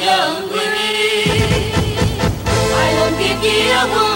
[0.00, 0.60] dân quy
[2.72, 4.09] phải luôn kiếp kia quân thù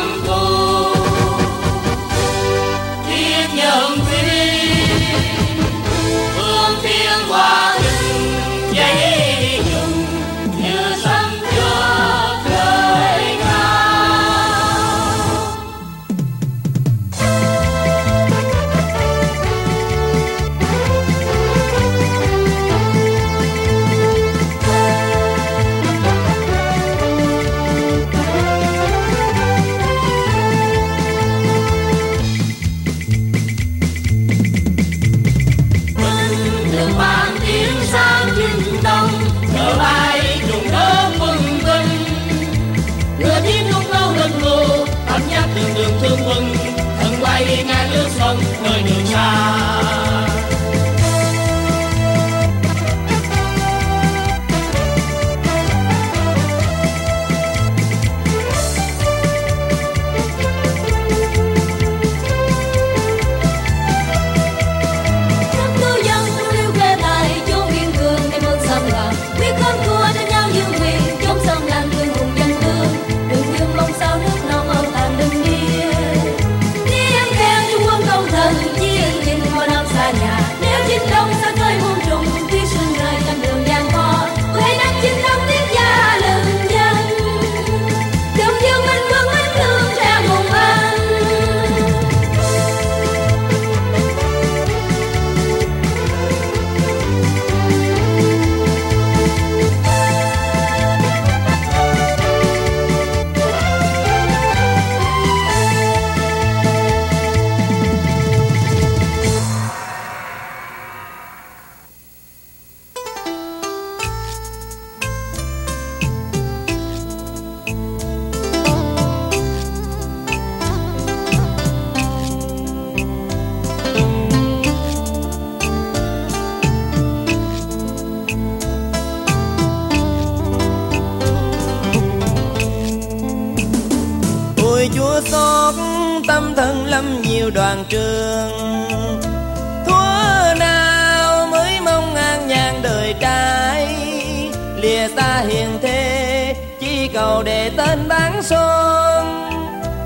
[148.44, 149.50] son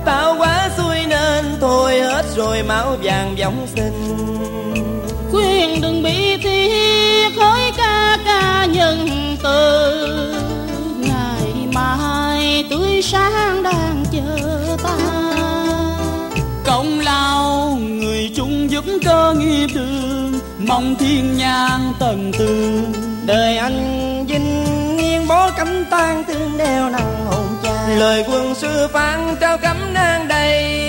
[0.04, 4.18] tạo quá xuôi nên thôi hết rồi máu vàng vọng sinh
[5.30, 9.08] khuyên đừng bị thiệt hỡi ca ca nhân
[9.42, 9.96] từ.
[11.00, 14.98] Ngày mai tươi sáng đang chờ ta.
[16.64, 20.38] Công lao người chung giúp cơ nghiệp đường.
[20.58, 22.80] Mong thiên nhang tầng tư
[23.26, 27.27] đời anh vinh nghiêng bó cánh tan tương đeo nặng
[27.96, 30.88] lời quân sư phán trao cấm nang đầy.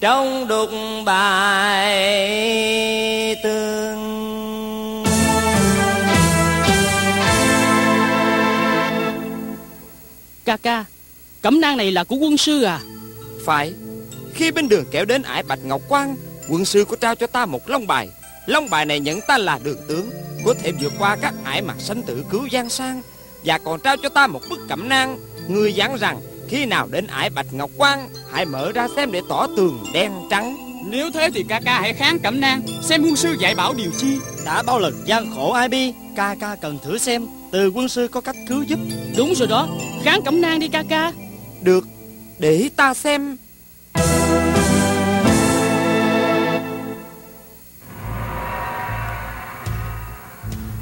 [0.00, 0.70] Trong đục
[1.04, 1.96] bài
[3.42, 4.18] tường.
[10.44, 10.84] Ca ca
[11.42, 12.80] cẩm nang này là của quân sư à?
[13.44, 13.72] Phải.
[14.34, 16.16] Khi bên đường kéo đến ải Bạch Ngọc Quang
[16.48, 18.08] Quân sư có trao cho ta một long bài.
[18.46, 20.10] Long bài này nhận ta là đường tướng
[20.44, 23.02] Có thể vượt qua các ải mặt sanh tử cứu giang sang
[23.44, 25.18] Và còn trao cho ta một bức cẩm nang.
[25.48, 29.20] Người dặn rằng Khi nào đến ải Bạch Ngọc Quang Hãy mở ra xem để
[29.28, 30.56] tỏ tường đen trắng.
[30.90, 33.90] Nếu thế thì ca ca hãy kháng cẩm nang xem quân sư dạy bảo điều
[33.98, 34.18] chi.
[34.44, 38.08] Đã bao lần gian khổ ai bi Ca ca cần thử xem Từ quân sư
[38.08, 38.78] có cách cứu giúp.
[39.16, 39.68] Đúng rồi đó
[40.04, 41.12] kháng cẩm nang đi ca ca.
[41.60, 41.84] Được
[42.38, 43.36] Để ta xem.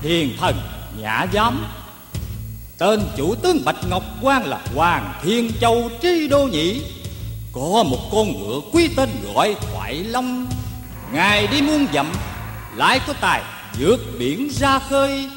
[0.02, 0.56] Hiền thần
[1.00, 1.64] nhã giám
[2.78, 6.82] tên chủ tướng bạch ngọc quan là hoàng thiên châu tri đô nhĩ.
[7.52, 10.46] Có một con ngựa quý tên gọi thoại long.
[11.12, 12.12] Ngài đi muôn dặm,
[12.74, 13.42] lại có tài
[13.78, 15.28] vượt biển ra khơi.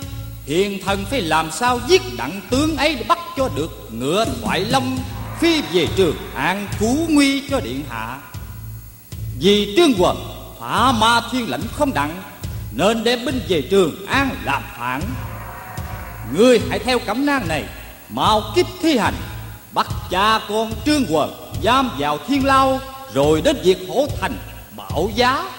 [0.46, 4.60] Hiền thần phải làm sao giết đặng tướng ấy để bắt cho được ngựa thoại
[4.60, 4.98] long,
[5.40, 8.20] phi về trường an cứu nguy cho điện hạ.
[9.40, 10.18] Vì trương quần
[10.60, 12.22] phá ma thiên lãnh không đặng,
[12.72, 15.02] nên đem binh về trường an làm phản
[16.38, 17.64] ngươi hãy theo cẩm nang này,
[18.10, 19.14] mau kích thi hành.
[19.74, 22.80] Bắt cha con trương quần, giam vào thiên lao,
[23.14, 24.38] rồi đến việc hổ thành,
[24.78, 25.50] bảo giá.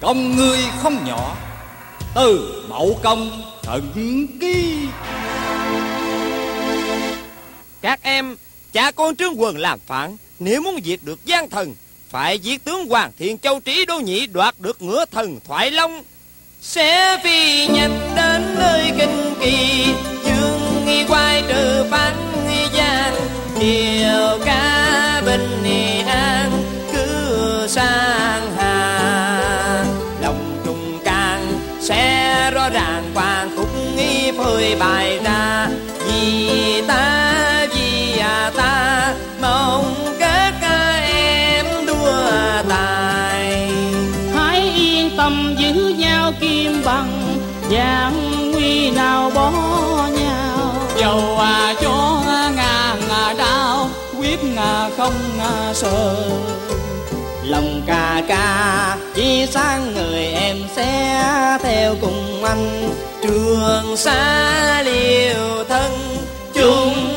[0.00, 1.36] Công ngươi không nhỏ,
[2.14, 3.92] từ mậu công thần
[4.40, 4.88] ký.
[7.80, 8.36] Các em,
[8.72, 10.16] Cha con Trương Quần làm phản.
[10.38, 11.74] Nếu muốn diệt được gian thần,
[12.10, 16.02] Phải giết tướng Hoàng Thiên Châu Trí Đô Nhĩ Đoạt được ngựa thần Thoại Long.
[16.64, 19.86] Sẽ vì nhật đến nơi kinh kỳ
[20.24, 22.14] dương nghi quay trừ phán
[22.72, 23.14] gian.
[23.60, 26.50] Điều ca bình an,
[26.92, 28.21] cứ xa
[47.72, 49.50] bằng gian nguy nào bỏ
[50.12, 50.74] nhau.
[50.96, 52.22] Dầu à cho
[52.56, 53.88] ngà ngà đau
[54.18, 56.30] quyết ngà không ngà sợ.
[57.44, 62.90] Lòng ca ca chỉ sáng người em sẽ theo cùng anh.
[63.22, 65.92] Trường xa liều thân
[66.54, 67.11] chung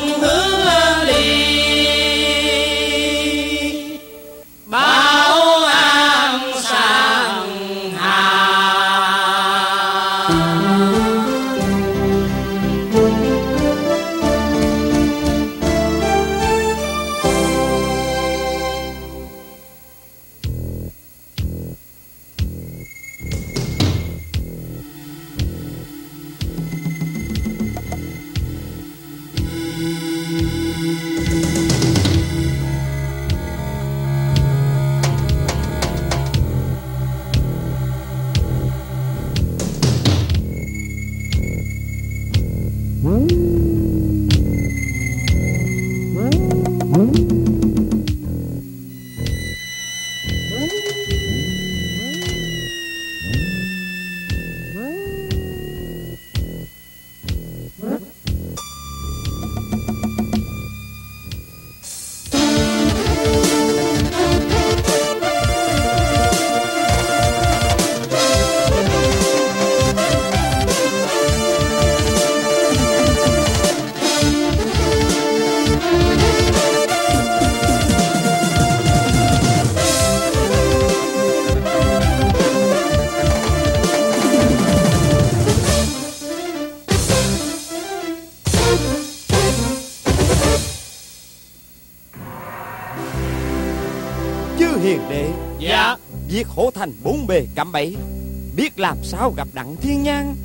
[96.36, 97.96] Việc hổ thành bốn bề cạm bẫy.
[98.56, 100.36] Biết làm sao gặp đặng thiên nhang.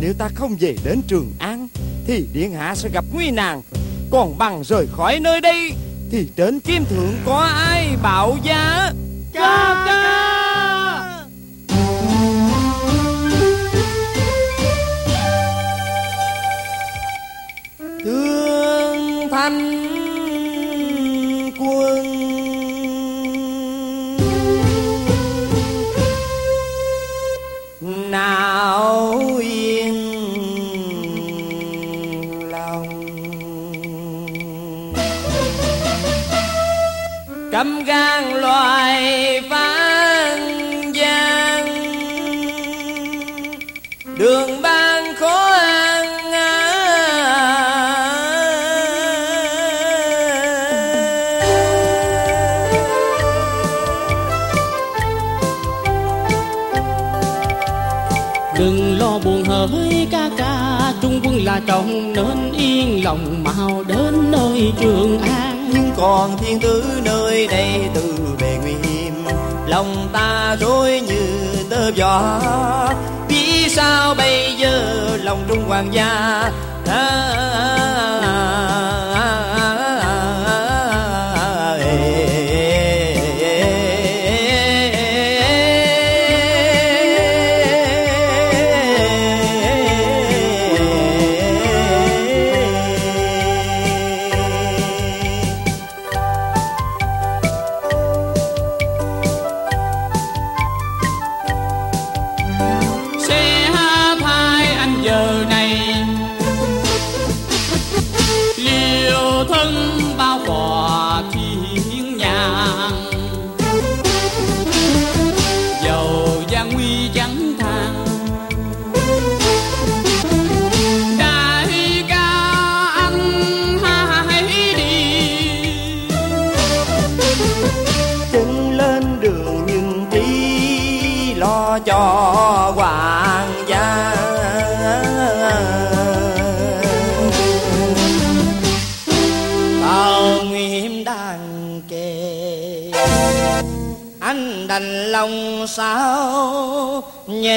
[0.00, 1.68] Nếu ta không về đến Trường An,
[2.06, 3.62] Thì điện hạ sẽ gặp nguy nạn
[4.10, 5.72] Còn bằng rời khỏi nơi đây,
[6.10, 8.92] Thì trên kim thượng có ai bảo giá?
[9.32, 11.26] Ca ca
[18.04, 20.07] Thương thanh
[37.98, 40.38] gian loài phán
[40.92, 41.66] gian
[44.18, 46.04] Đường ban khó ăn
[58.58, 64.30] đừng lo buồn hỡi ca ca, trung quân là trọng nên yên lòng mau đến
[64.30, 65.37] nơi trường an
[65.72, 69.24] nhưng còn thiên tử nơi đây từ bề nguy hiểm
[69.66, 72.40] lòng ta rối như tơ gió
[73.28, 76.50] vì sao bây giờ lòng trung hoàng gia
[76.86, 77.77] à, xe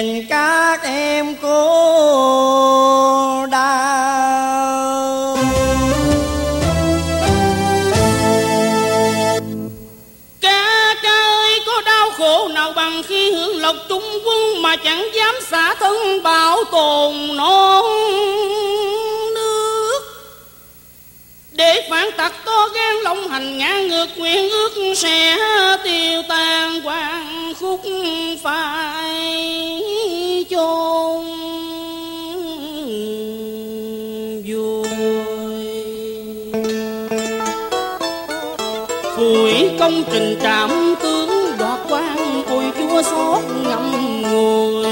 [0.02, 1.46] nhìn các em cô
[3.52, 5.38] đau.
[10.42, 15.36] Các ơi, có đau khổ nào bằng khi hưởng lộc trung quân mà chẳng dám
[15.50, 17.86] xả thân bảo tồn non
[21.52, 25.38] để phản tặc to gan lòng hành ngã ngược nguyện ước sẽ
[25.84, 27.82] tiêu tan quan khúc
[28.44, 28.61] phá
[39.92, 44.86] công trình trạm tướng đoạt quan ôi chúa xót ngậm ngùi.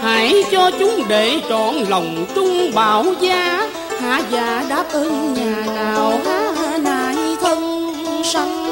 [0.00, 3.68] Hãy cho chúng để trọn lòng trung bảo giá
[4.00, 7.92] hạ già đáp ơn nhà nào há nại thân
[8.24, 8.66] sanh.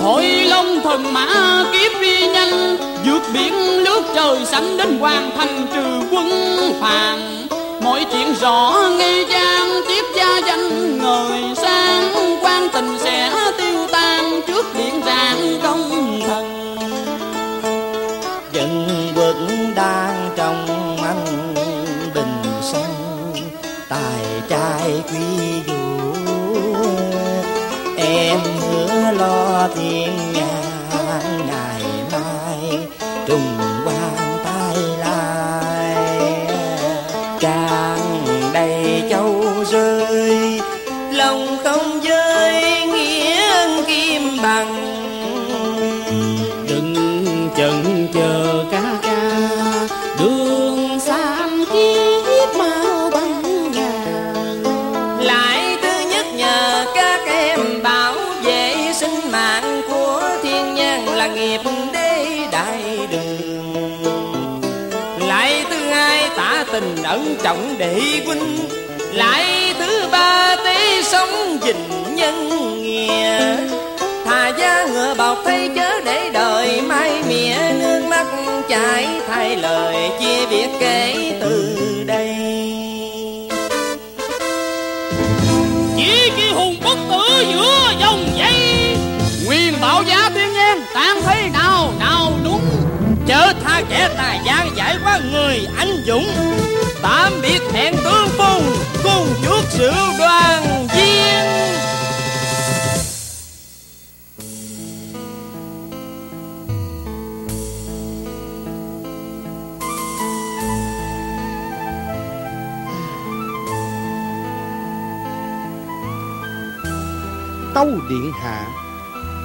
[0.00, 5.66] Thôi long thần mã kiếp đi nhanh, vượt biển nước trời xanh đến hoàn thành
[5.74, 6.28] trừ quân
[6.80, 7.46] phàn
[7.82, 13.30] mọi chuyện rõ nghi gian tiếp gia danh người sang quan tình sẽ
[14.46, 16.76] trước điện rạng công thần.
[18.52, 21.54] Dân quân đang trong anh
[22.14, 23.34] bình sông
[23.88, 25.74] tài trai quý vũ
[27.96, 30.90] em hứa lo thiên nhang
[31.46, 31.69] ngày
[67.10, 68.58] ẩn trọng đệ huynh.
[69.12, 72.48] Lại thứ ba tế sống dình nhân
[72.82, 73.56] nghĩa.
[74.24, 78.26] Thà gia ngựa bọc thay chớ để đời mai mỉa, nước mắt
[78.68, 81.76] chảy thay lời chia biệt kể từ
[82.06, 82.36] đây.
[85.96, 88.96] Chỉ khi hùng bất tử giữa dòng dây,
[89.46, 92.60] nguyên bảo giá thiên nhiên tan thấy nào nào đúng.
[93.26, 96.26] Chớ tha kẻ tài gian giải qua người anh dũng
[97.02, 98.72] tạm biệt hẹn tương phùng
[99.04, 101.40] cùng chút sự đoàn viên.
[117.74, 118.66] Tâu điện hạ,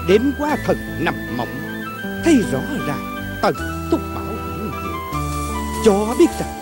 [0.08, 1.48] đến qua thần nằm mộng.
[2.26, 3.56] Thấy rõ ràng, tần
[3.92, 4.72] túc bảo hiện
[5.86, 6.55] cho biết rằng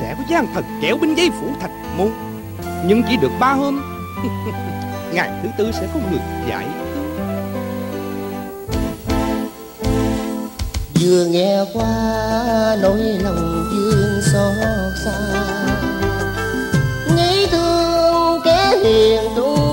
[0.00, 2.10] sẽ có gian thần kéo binh giấy phủ thạch môn.
[2.86, 3.82] Nhưng chỉ được ba hôm,
[5.12, 6.66] ngày thứ tư sẽ có người giải
[11.02, 15.18] vừa nghe qua nỗi lòng dương xót xa,
[17.16, 19.71] nghĩ thương kẻ hiền tu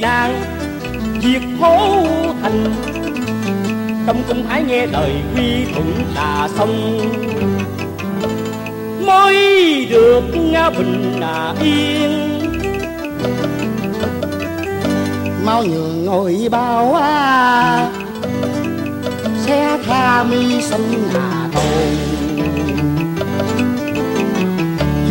[0.00, 2.04] đã nguy diệt hố
[2.42, 2.64] thành
[4.06, 6.98] trong cung hãy nghe lời quy thuận là sông.
[9.06, 12.38] Mới được nga bình là yên.
[15.44, 17.90] Mau nhường ngồi bao à
[19.46, 22.08] sẽ tha mi sinh hà tồn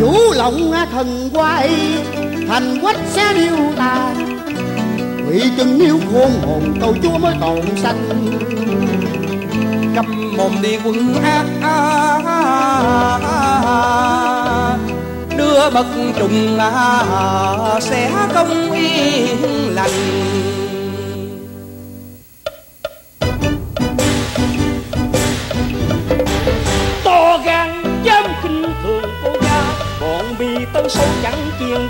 [0.00, 1.70] vũ lộng thần quay,
[2.48, 4.27] thành quách sẽ điêu tàn
[5.28, 8.08] quỷ chân níu khôn hồn cầu chúa mới còn sanh
[9.94, 11.44] cầm mồm đi quân ác,
[15.36, 15.86] đưa bậc
[16.18, 20.57] trùng à, sẽ không yên lành.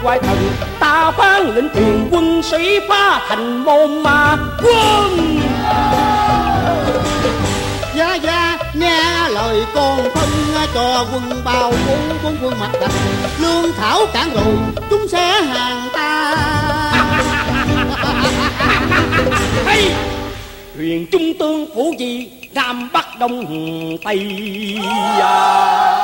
[0.02, 5.40] Quan lệnh truyền quân sĩ phá thành môn mà quân.
[7.94, 10.28] Gia Gia nghe lời con phân
[10.74, 12.92] cho quân bao bốn bốn quân mặt đập
[13.38, 14.54] Lương thảo cản rồi
[14.90, 16.34] chúng sẽ hàng ta.
[19.66, 19.90] Hay
[20.76, 23.46] truyền trung tương phủ gì nam bắc đông
[24.04, 24.28] tây.
[25.20, 25.97] À.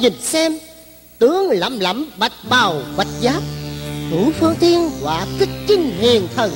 [0.00, 0.58] nhìn xem.
[1.18, 3.42] Tướng lẩm lẩm bạch bào bạch giáp
[4.10, 6.50] Thủ phương thiên quả kích chinh hiền thần.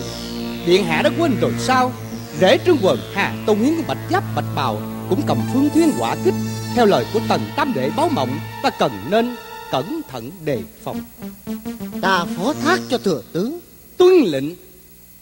[0.66, 1.92] Điện hạ đã quên rồi sao?
[2.40, 4.80] Rễ trương quần Hà Tôn Hiến của Bạch Giáp Bạch Bào
[5.10, 6.34] Cũng cầm phương thuyên quả kích.
[6.74, 9.36] Theo lời của tần tam đệ báo mộng Ta cần nên
[9.70, 11.00] cẩn thận đề phòng.
[12.02, 13.60] Ta phó thác cho thừa tướng.
[13.96, 14.54] Tuân lệnh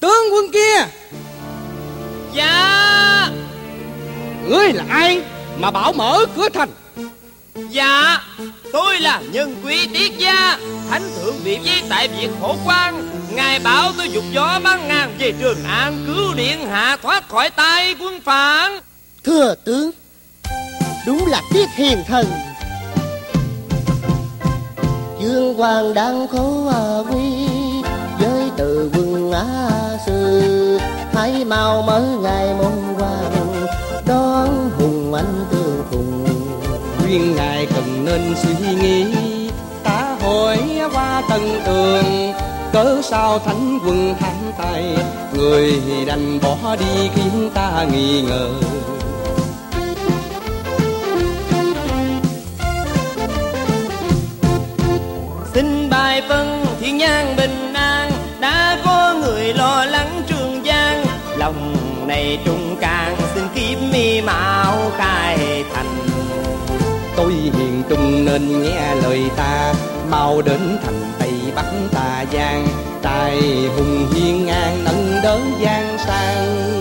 [0.00, 0.86] Tướng quân kia.
[2.34, 3.30] Dạ.
[4.48, 5.22] Ngươi là ai
[5.58, 6.68] Mà bảo mở cửa thành
[7.70, 8.18] dạ
[8.72, 10.58] tôi là nhân quý tiết gia,
[10.90, 15.14] thánh thượng bị giấy tại việt phổ quan ngài bảo tôi dục gió băng ngàn
[15.18, 18.80] về trường an, cứu điện hạ thoát khỏi tay quân phản.
[19.24, 19.90] Thừa tướng,
[21.06, 22.26] Đúng là tiết hiền thần.
[25.20, 27.46] Dương hoàng đang khổ à quy
[28.18, 29.68] Với từ quân á
[30.06, 30.78] sư.
[31.14, 33.66] Hãy mau mở ngày môn hoàng,
[34.06, 34.61] Đón
[37.12, 39.06] Khuyên ngài cần nên suy nghĩ.
[39.84, 40.58] Ta hỏi
[40.92, 42.32] qua tân tường,
[42.72, 44.84] Cớ sao thánh quân thắng tay?
[45.34, 45.72] Người
[46.06, 48.48] đành bỏ đi khiến ta nghi ngờ.
[55.54, 61.04] Xin bài phân thiên nhang bình an, đã có người lo lắng trường giang.
[61.36, 65.51] Lòng này trung càng xin kiếm mi mạo khai
[67.16, 69.74] Tôi hiền trung nên nghe lời ta.
[70.10, 72.66] Mau đến thành Tây Bắc Tà Giang
[73.02, 73.40] Tài
[73.76, 76.72] hùng hiên ngang nâng đỡ giang sang.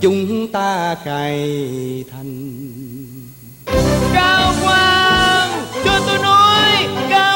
[0.00, 2.58] Chúng ta khai thành.
[4.14, 5.50] Cao quang,
[5.84, 7.31] cho tôi nói, cao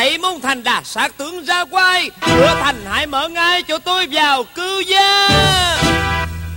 [0.00, 2.10] tây môn thành đà sát tướng ra quay.
[2.26, 5.28] Cửa thành hãy mở ngay cho tôi vào cư gia.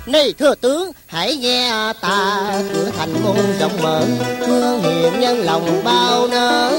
[0.05, 4.01] Này thừa tướng hãy nghe ta Cửa thành môn rộng mở
[4.47, 6.77] Phương hiền nhân lòng bao nở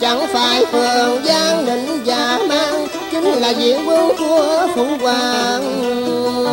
[0.00, 5.82] Chẳng phải phường giang định giả mang Chính là diện quân của phụ hoàng.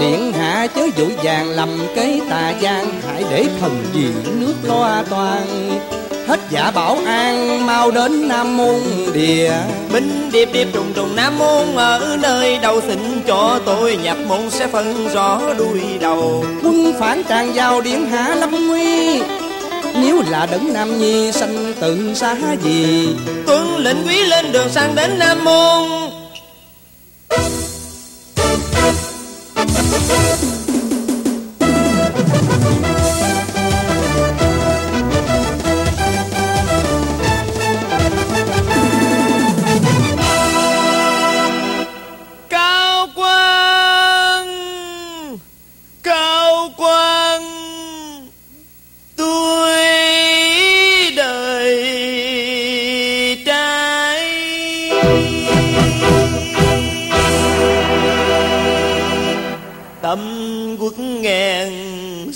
[0.02, 4.08] Điện hạ chớ dội vàng lầm cái tà giang Hãy để thần gì
[4.40, 5.48] nước loa toàn
[6.28, 8.80] Hết giả bảo an mau đến Nam Môn
[9.14, 9.54] Địa.
[9.94, 14.50] Binh điệp điệp trùng trùng nam môn ở nơi đầu xịn cho tôi nhập môn
[14.50, 16.46] sẽ phân rõ đuôi đầu.
[16.64, 19.22] Quân phản tràn vào điện hạ lâm nguy.
[20.02, 23.08] Nếu là đấng Nam Nhi sanh tự xá gì?
[23.48, 26.12] Tuân lệnh quý lên đường sang đến nam môn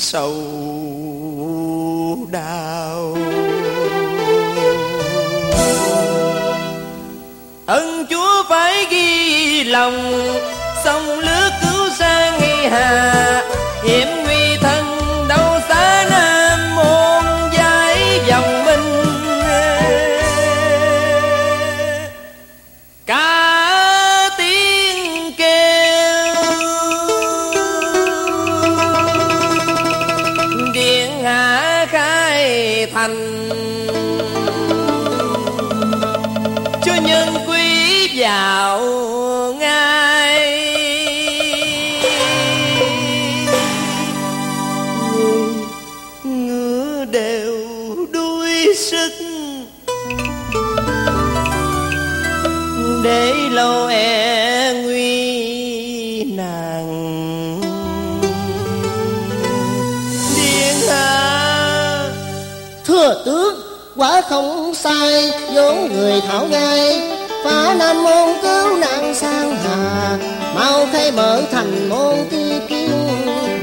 [0.05, 0.33] sầu
[2.31, 3.17] đau.
[7.65, 10.11] Ân chúa phải ghi lòng
[10.83, 13.34] sông lướt cứu sang nghi hà.
[38.35, 40.39] Quý ngay?
[46.23, 47.55] Người ngựa đều
[48.11, 49.11] đuôi sức.
[53.03, 57.61] Để lâu e nguy nàng.
[60.35, 62.09] Điên hạ.
[62.85, 63.55] Thừa tướng,
[63.95, 67.14] Quả không sai, vốn người thảo ngay
[67.45, 70.17] Phá nam môn cứu nạn sang hà
[70.55, 72.91] Mau khai mở thành môn kia kiên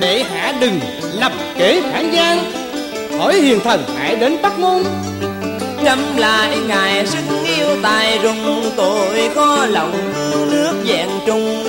[0.00, 0.80] Để hạ đừng
[1.14, 2.38] lập kể phản gian
[3.18, 4.82] Hỏi hiền thần hãy đến Bắc Môn.
[5.84, 7.24] Ngâm lại ngài sức
[7.56, 10.12] yêu tài rung tội khó lòng
[10.50, 11.64] nước vẹn trung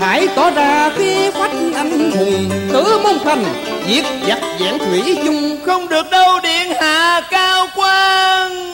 [0.00, 3.44] Hãy tỏ ra khí phách anh hùng Tử môn thành
[3.88, 5.58] Diệt giặc vẹn thủy chung.
[5.66, 8.71] Không được đâu điện hạ cao quan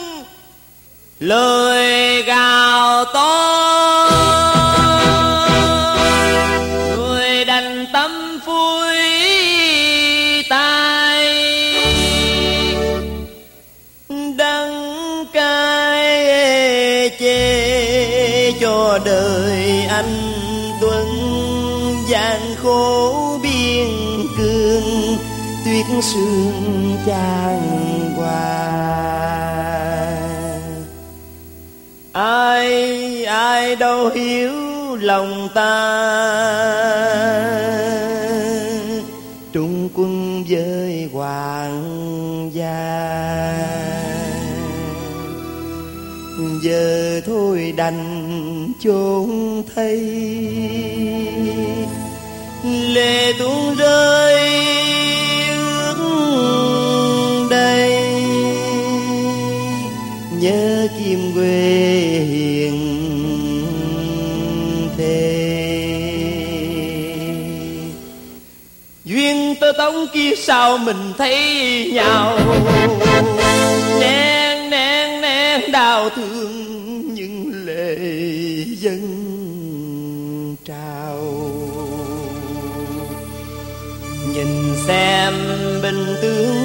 [1.19, 3.45] lời gào to.
[6.97, 8.95] Người đành tâm phui
[10.49, 11.33] tai
[14.37, 20.33] đắng cay chê cho đời anh
[20.81, 21.07] tuấn
[22.07, 23.87] gian khổ biên
[24.37, 25.17] cương,
[25.65, 29.38] tuyết sương chan hoàng
[32.19, 34.51] ai ai đâu hiểu
[35.01, 35.69] lòng ta.
[39.53, 42.79] Trung quân với hoàng gia.
[46.61, 49.97] Giờ thôi đành chốn thay.
[52.93, 54.65] Lệ tuôn rơi
[55.87, 57.91] ước đây.
[60.41, 61.58] Nhớ kim quê
[70.13, 72.39] kia sao mình thấy nhau?
[73.99, 77.97] Nén nén nén đau thương những lệ
[78.79, 78.99] dân
[80.65, 81.19] trào,
[84.33, 85.33] nhìn xem
[85.81, 86.58] bình tướng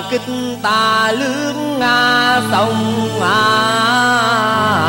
[0.00, 0.28] kích
[0.62, 4.81] ta lướt nga sông à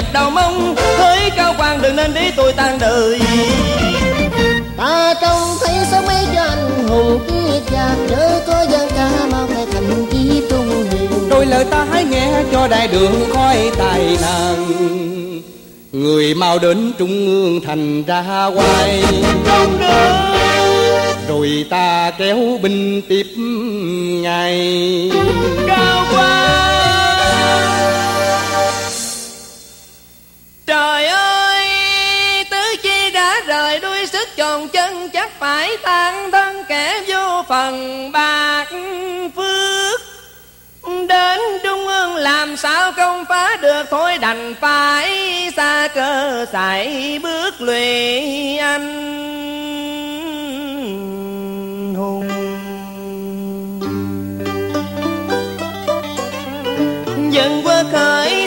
[0.00, 3.20] dấp đầu mông hỡi cao quan đừng nên để tôi tan đời.
[4.76, 9.46] Ta trông thấy sống mấy cho anh hùng kia cha Nhớ có dân ca mau
[9.54, 14.16] khai thành chí trung hiền Đôi lời ta hãy nghe cho đại đường khói tài
[14.22, 14.66] năng
[15.92, 18.22] Người mau đến trung ương thành ra
[18.54, 19.02] hoài.
[19.44, 20.36] Không được
[21.28, 23.26] Rồi ta kéo binh tiếp
[24.22, 25.10] ngày.
[25.66, 26.59] Cao quan
[34.72, 38.66] chân chắc phải tan thân kẻ vô phần bạc
[39.36, 40.00] phước.
[41.08, 45.10] Đến trung ương làm sao không phá được, thôi đành phải
[45.56, 48.90] xa cơ sải bước lụy anh
[51.96, 52.28] hùng.
[57.30, 58.39] Dân quốc khởi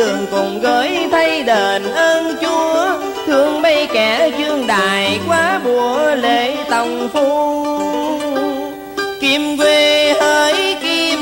[0.00, 2.98] đường cùng gửi thay đền ơn chúa.
[3.26, 7.66] Thương mấy kẻ dương đài quá bùa lễ tòng phu.
[9.20, 11.18] Kim quê hỡi kim,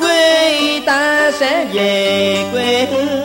[0.00, 3.19] quê ta sẽ về quê hương.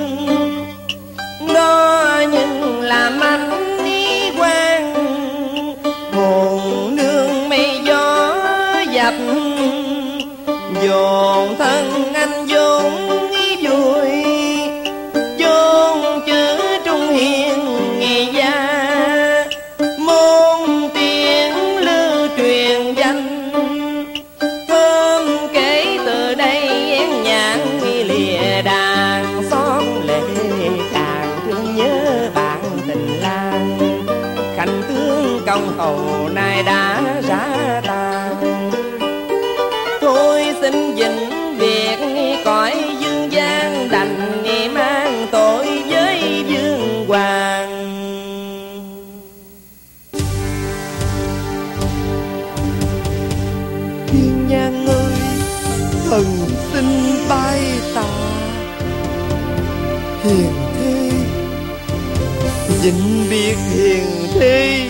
[63.36, 64.90] Biệt hiền thi,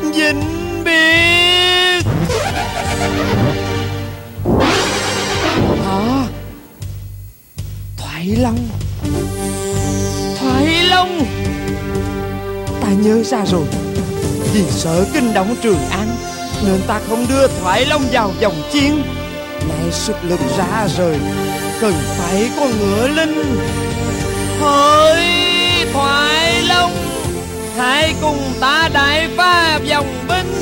[0.00, 2.02] Vĩnh biệt.
[4.60, 4.72] À,
[5.84, 6.26] Hả
[7.96, 8.58] Thoại Long.
[10.38, 11.24] Thoại Long.
[12.80, 13.66] Ta nhớ ra rồi.
[14.54, 16.08] Vì sợ kinh động Trường An,
[16.66, 19.02] Nên ta không đưa Thoại Long vào dòng chiến.
[19.68, 21.18] Nay sức lực ra rời,
[21.80, 23.58] Cần phải con ngựa linh.
[24.60, 25.45] Hỡi
[25.96, 26.92] Hoài Long,
[27.76, 30.54] Hãy cùng ta đại phá dòng binh,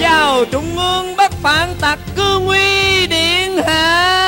[0.00, 4.21] Vào trung ương bắc phản tặc cư nguy điện hạ.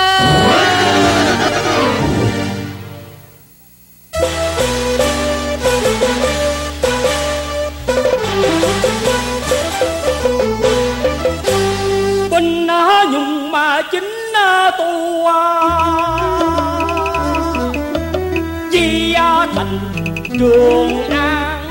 [20.38, 21.70] Trường an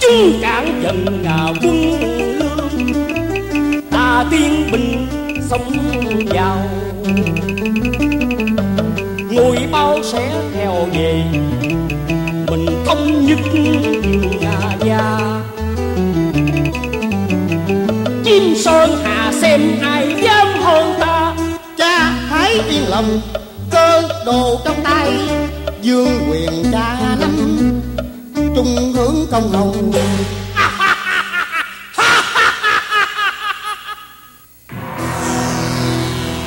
[0.00, 2.00] chúng cản dần ngà quân
[2.38, 2.92] lương.
[3.90, 5.06] Ta tiên binh
[5.50, 5.72] sống
[6.26, 6.58] vào
[9.30, 11.22] ngồi bao sẽ theo về.
[12.50, 13.38] Mình thống nhất
[14.40, 15.18] nhà gia
[18.24, 21.34] chim sơn hà xem ai dám hơn ta.
[21.78, 23.20] Cha hãy yên lòng
[24.24, 25.12] đồ trong tay.
[25.82, 27.36] Dương quyền cha năm
[28.54, 29.92] trung hướng công hồng.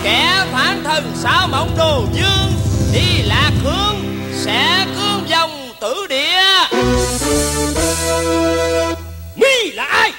[0.03, 2.51] Kẻ phản thần sao mộng đồ dương,
[2.93, 3.95] Đi lạc hướng,
[4.33, 6.41] sẽ cương dòng tử địa.
[9.35, 10.13] Mi là ai?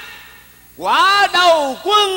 [0.77, 2.16] Quả đầu quân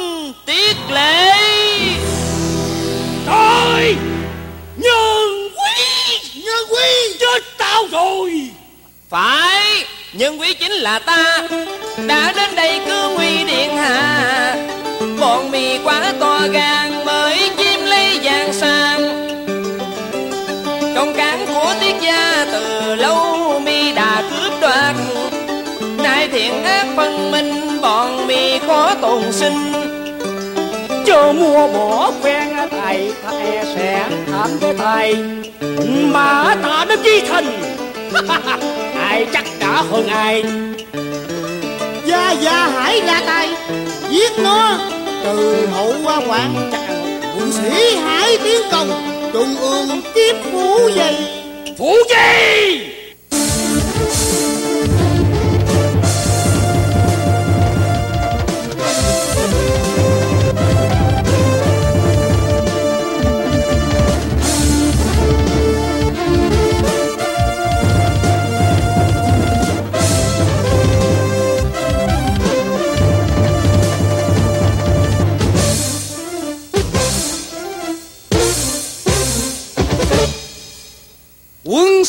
[10.30, 11.48] Phải quý chính là ta.
[12.06, 14.56] Đã đến đây cứ nguy điện hạ.
[15.20, 19.00] Bọn mì quá to gan mới chiếm lấy vàng sang.
[20.96, 24.94] Công cán của tiết gia từ lâu mi đã cướp đoạt.
[25.98, 29.72] Nay thiện ác phân minh bọn mì khó tồn sinh.
[31.06, 35.16] Cho mua bỏ quen thầy thầy sẽ thảm với thầy.
[36.12, 37.76] Mà ta đến chi thành?
[39.20, 40.42] này chắc đã hơn ai?
[42.06, 43.48] Gia gia hãy ra tay,
[44.10, 44.78] giết nó.
[45.24, 46.70] Từ hậu qua quản
[47.36, 48.90] quân sĩ hãy tiến công,
[49.32, 51.14] trung ương tiếp phủ dày
[51.78, 52.80] phủ gì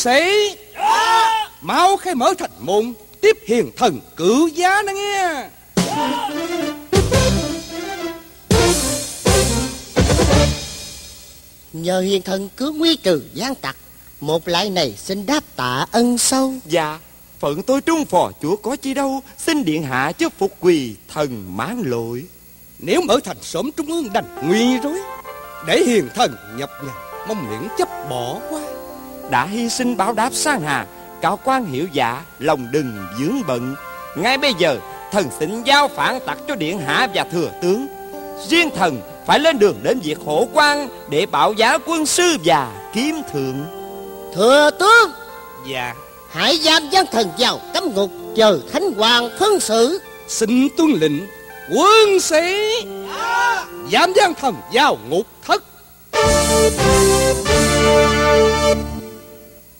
[0.02, 0.56] Sĩ.
[1.60, 5.48] Mau khai mở thành môn Tiếp hiền thần cử giá đó nghe.
[11.72, 13.76] Nhờ hiền thần cứu nguy trừ gian tặc
[14.20, 16.54] một lại này xin đáp tạ ân sâu.
[16.66, 16.98] Dạ
[17.38, 21.56] Phận tôi trung phò chúa có chi đâu Xin điện hạ chứ phục quỳ thần
[21.56, 22.24] mãn lỗi.
[22.78, 24.98] Nếu mở thành sớm trung ương đành nguy rồi
[25.66, 26.92] Để hiền thần nhập nhà
[27.28, 28.81] Mong miễn chấp bỏ qua
[29.30, 30.86] Đã hy sinh báo đáp sang hà
[31.22, 33.74] Cao quan hiểu dạ Lòng đừng dướng bận.
[34.16, 34.78] Ngay bây giờ
[35.12, 37.86] Thần xin giao phản tặc cho điện hạ và thừa tướng.
[38.48, 42.72] Riêng thần phải lên đường đến việc hổ quan Để bảo giá quân sư và
[42.94, 43.64] kiếm thượng.
[44.34, 45.10] Thừa tướng!
[45.68, 45.94] Dạ.
[46.30, 50.00] Hãy giam giang thần vào cấm ngục Chờ thánh hoàng phân xử.
[50.28, 51.26] Xin tuân lệnh
[51.76, 52.72] Quân sĩ!
[53.92, 55.62] Giám giang thần vào ngục thất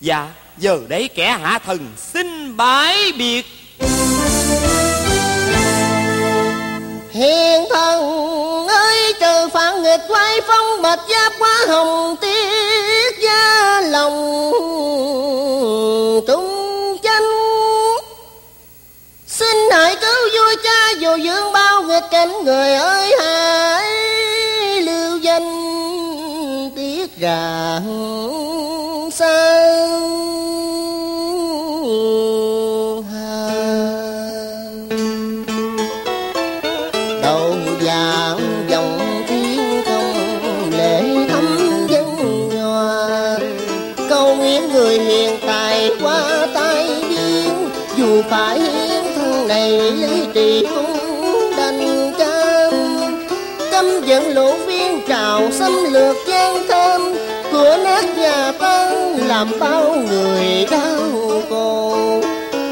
[0.03, 3.45] Dạ giờ đấy kẻ hạ thần xin bái biệt.
[7.11, 14.51] Hiền thần ơi, trừ phản nghịch quay phong bạch giáp quá hồng tiết gia lòng
[16.27, 17.23] trung chánh
[19.27, 23.91] Xin hãy cứu vui cha dù dưỡng bao nghịch cảnh người ơi hãy
[24.81, 25.49] lưu danh
[26.75, 28.52] tiết rằng
[48.33, 50.65] phải hiến thân này lý trị
[51.57, 52.73] đành cam
[53.71, 57.01] căm giận lộ viên trào xâm lược gian thơm
[57.51, 62.21] của nát nhà tan làm bao người đau khổ.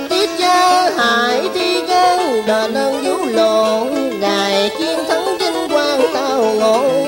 [0.10, 3.86] Tiết cha hại thi gan đền ơn vũ lộ
[4.20, 7.01] ngài chiến thắng vinh quang tao ngộ.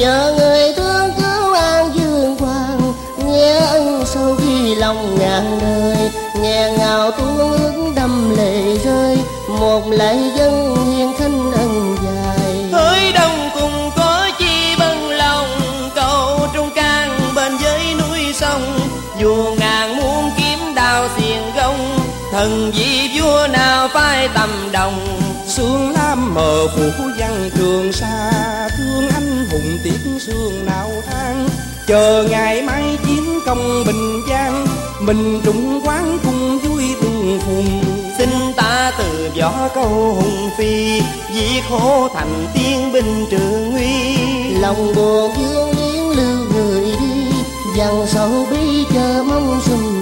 [0.00, 2.92] Nhờ người thương cứu an dương quang
[3.26, 6.10] nghe ân sâu ghi lòng ngàn đời.
[6.42, 12.68] Nghe ngào tuôn ước đâm lệ rơi một lại dân hiền khanh ân dài.
[12.72, 15.48] Hỡi đông cùng có chi bằng lòng
[15.94, 18.78] cầu trung can bên dưới núi sông.
[19.22, 21.98] Vua ngàn muôn kiếm đào xiềng gông
[22.32, 25.20] thần vị vua nào phải tầm đồng?
[25.46, 26.82] Sương Lam mờ phủ
[27.18, 28.30] văn trường xa
[29.62, 31.48] Hùng tiếc sương nào than.
[31.86, 34.66] Chờ ngày mai chiến công bình giang
[35.00, 37.82] Mình trụng quán cùng vui tương phùng.
[38.18, 41.00] Xin ta từ võ câu hùng phi
[41.34, 44.16] diệt hổ thành tiên binh trường nguy.
[44.60, 47.32] Lòng buồn dương yến lưu người đi
[47.76, 49.99] dằn sầu bi chờ mong xuân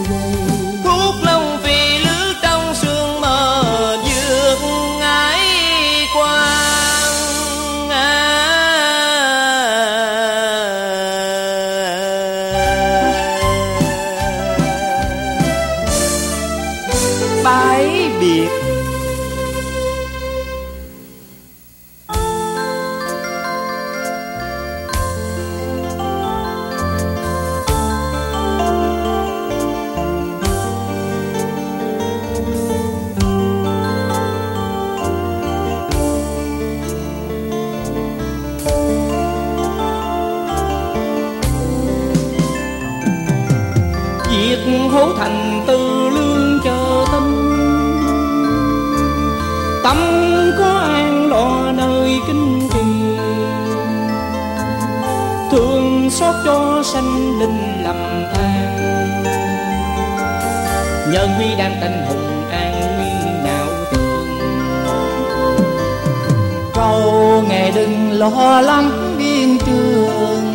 [68.19, 70.55] lo lắng biên trường.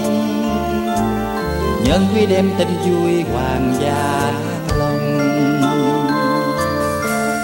[1.84, 4.32] Nhân quý đem tin vui hoàng gia
[4.78, 5.24] lòng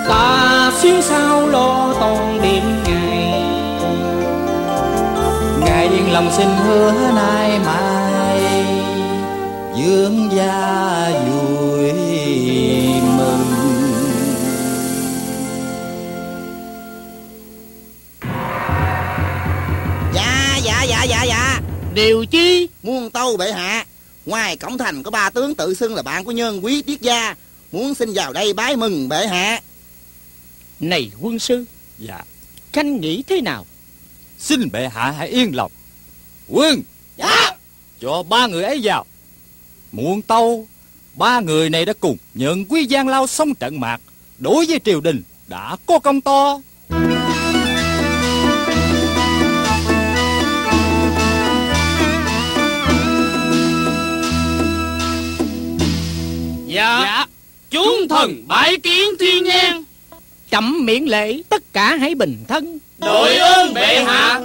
[0.09, 3.43] ta xuyên sao lo toàn đêm ngày.
[5.65, 8.41] Ngài yên lòng xin hứa nay mai.
[9.76, 11.93] Dương gia vui
[13.17, 13.39] mừng.
[21.94, 22.68] Điều chi?
[22.84, 23.86] Muôn tâu bệ hạ.
[24.26, 27.36] Ngoài cổng thành có ba tướng tự xưng là bạn của nhân quý tiết gia.
[27.72, 29.62] Muốn xin vào đây bái mừng bệ hạ.
[30.80, 31.66] Này quân sư.
[32.00, 32.22] Dạ.
[32.74, 33.66] Khanh nghĩ thế nào?
[34.40, 35.72] Xin bệ hạ hãy yên lòng.
[36.48, 36.82] Quân.
[37.18, 37.52] Dạ.
[38.02, 39.06] Cho ba người ấy vào.
[39.92, 40.68] Muôn tâu
[41.16, 44.02] Ba người này đã cùng nhận quý giang lao xong trận mạc.
[44.38, 46.62] Đối với triều đình Đã có công to
[56.70, 57.26] dạ,
[57.70, 59.84] Chúng thần bái kiến thiên nhang
[60.49, 62.80] Chậm miễn lễ tất cả hãy bình thân.
[62.97, 64.39] Đội ơn bệ hạ.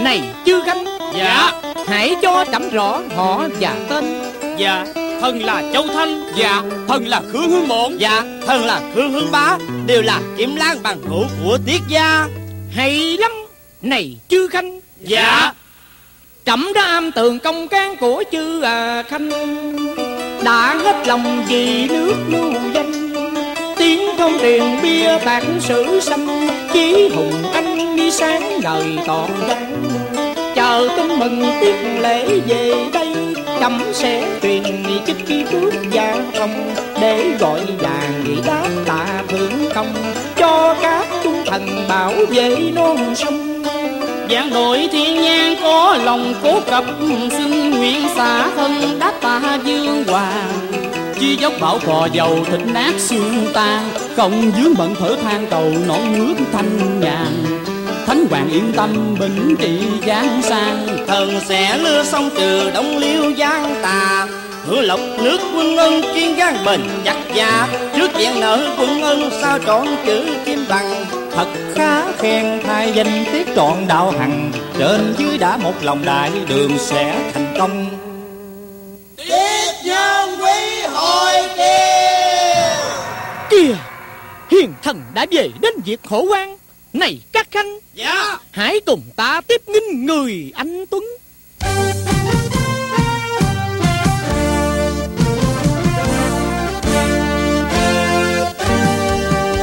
[0.00, 0.84] Này chư khanh
[1.18, 1.52] Dạ.
[1.86, 4.20] Hãy cho chậm rõ họ và tên.
[4.58, 4.86] Dạ.
[4.94, 6.32] Thần là Châu Thanh.
[6.36, 6.62] Dạ.
[6.88, 8.22] Thần là Khương Hương Bổn Dạ.
[8.46, 9.58] Thần là Khương Hương Bá.
[9.86, 12.28] Đều là kiếm lan bằng hữu của Tiết Gia.
[12.74, 13.32] Hay lắm.
[13.82, 15.52] Này chư khanh Dạ.
[16.46, 19.30] Trẫm đã am tường công cán của chư à khanh
[20.48, 23.12] đã hết lòng vì nước lưu danh.
[23.76, 29.84] Tiếng thông điền bia tạc sử sanh Chí hùng anh đi sáng đời toàn dân,
[30.54, 33.14] Chờ tin mừng tiết lễ về đây
[33.60, 34.62] Trẫm sẽ truyền
[35.06, 39.94] chích khi bước gia thông Để gọi vàng nghĩ đáp tạ thượng công.
[40.36, 43.57] Cho các trung thần bảo vệ non sông
[44.30, 46.84] Giảng đội thiên nhang có lòng cố cập
[47.30, 50.50] Xin nguyện xả thân đáp tạ dương hoàng.
[51.20, 53.82] Chi dốc bảo cò dầu thịt nát xương tan
[54.16, 57.44] Không dướng bận thở than cầu nón nước thanh nhàn.
[58.06, 63.32] Thánh hoàng yên tâm bình trị giang sang, Thần sẽ lưa sông trừ đông liêu
[63.38, 64.26] giang tà.
[64.66, 69.30] Hứa lộc nước quân ân kiên gian bình chắc gia Trước chuyện nợ quân ân
[69.42, 71.17] sao trọn chữ kim bằng.
[71.38, 74.52] Thật khá khen thay danh tiết trọn đạo hằng.
[74.78, 77.86] Trên dưới đã một lòng đại đường sẽ thành công.
[79.16, 82.84] Tiết nhân quý hội kiều
[83.50, 83.76] Kìa
[84.50, 86.56] Hiền thần đã về đến việc khổ quan
[86.92, 87.78] Này các khanh.
[87.94, 88.38] Dạ.
[88.50, 91.04] Hãy cùng ta tiếp nghinh người anh Tuấn.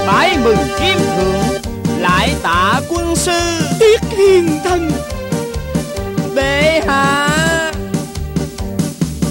[0.08, 1.45] Bái mừng kim thượng
[2.26, 3.40] Lại tạ quân sư.
[3.80, 4.92] Tiết hiền thần.
[6.36, 7.30] Bệ hạ.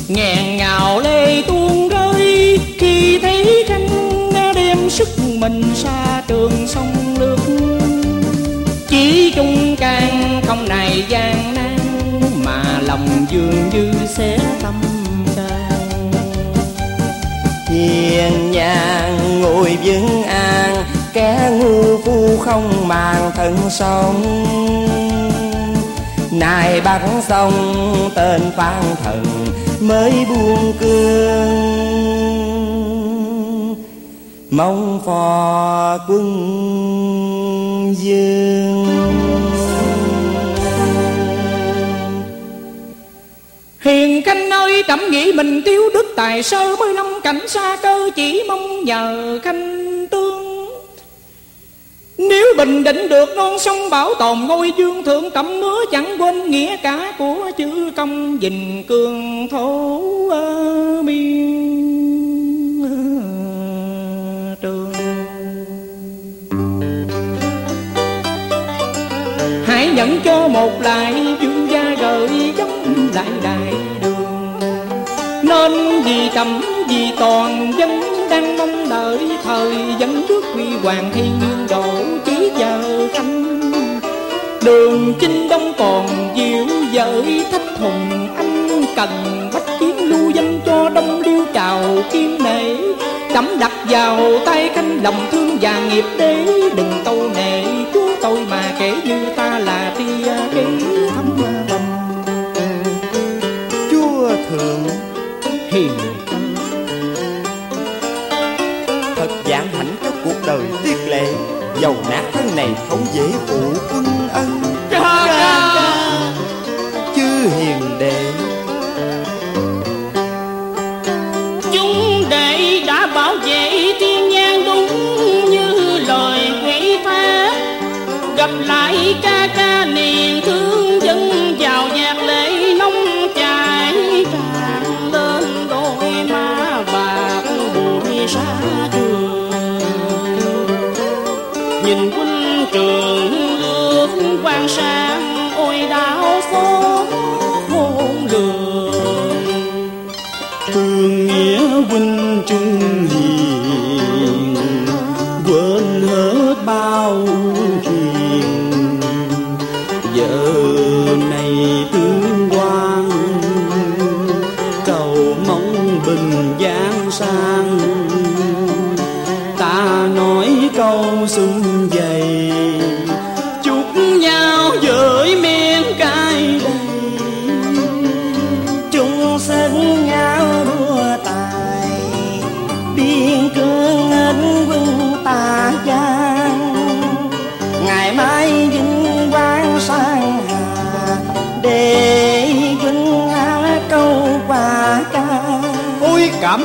[0.09, 3.89] Ngàn ngào lệ tuôn rơi Khi thấy khanh
[4.55, 7.39] đem sức mình xa trường sông nước.
[8.89, 11.79] Chỉ chung can không này gian nan
[12.45, 14.75] Mà lòng dường như sẽ tâm
[15.37, 16.13] can.
[17.69, 24.23] Hiền nhàn ngồi vững an kẻ ngu phu không màng thân sống.
[26.33, 27.53] Nài bắt xong
[28.15, 29.25] tên phan thần
[29.81, 31.75] mới buông cương.
[34.51, 36.25] Mong phò quân
[37.99, 38.87] dương.
[43.81, 48.11] Hiền canh ơi trẫm nghĩ mình tiêu đức tài sơ mới năm cảnh xa cơ
[48.17, 49.94] chỉ mong nhờ khanh.
[52.19, 56.51] Nếu bình định được non sông bảo tồn, ngôi dương thượng tẩm mứa chẳng quên
[56.51, 60.01] nghĩa cả của chữ công dình cường thổ
[61.03, 61.75] biên
[64.62, 64.93] trường
[69.65, 74.59] Hãy nhận cho một lại dương gia gợi giống lại đại đường.
[75.43, 81.39] Nên vì tầm, vì toàn dân đang mong đợi Thời dân nước huy hoàng thiên
[81.41, 81.85] nhiên độ
[82.24, 83.61] chỉ giờ khanh.
[84.64, 86.07] Đường chinh đông còn
[86.37, 89.11] diệu dợi thách hùng anh Cần
[89.55, 91.82] bách chiến lưu danh cho đông liêu chào
[92.12, 92.76] kim nể.
[93.35, 96.45] Cắm đặt vào tay khanh lòng thương và nghiệp đế,
[96.76, 97.64] Đừng câu nệ
[97.95, 100.64] chúa tôi mà kể như ta là tia kế
[101.14, 101.80] thấm bầm
[103.91, 104.82] chúa thượng
[105.70, 106.14] hiền
[110.55, 111.33] lời tiết lệ
[111.81, 114.84] dầu nát thân này không dễ phụ quân ân.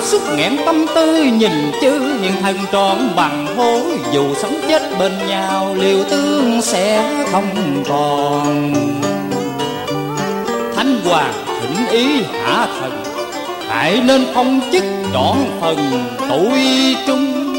[0.10, 3.82] Sức nghẹn tâm tư, nhìn chữ hiện thân tròn bằng hối
[4.12, 8.74] dù sống chết bên nhau, liều tương sẽ không còn.
[10.76, 13.04] Thánh hoàng thỉnh ý hạ thần,
[13.68, 14.84] hãy nên phong chức
[15.14, 15.78] trọn phần
[16.30, 16.62] tội
[17.08, 17.54] trung.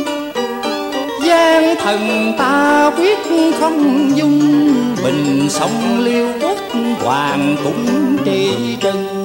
[1.25, 3.19] Gian thần ta quyết
[3.61, 4.75] không dung,
[5.05, 6.59] bình sông liêu quốc
[7.05, 9.21] hoàng cũng trị trần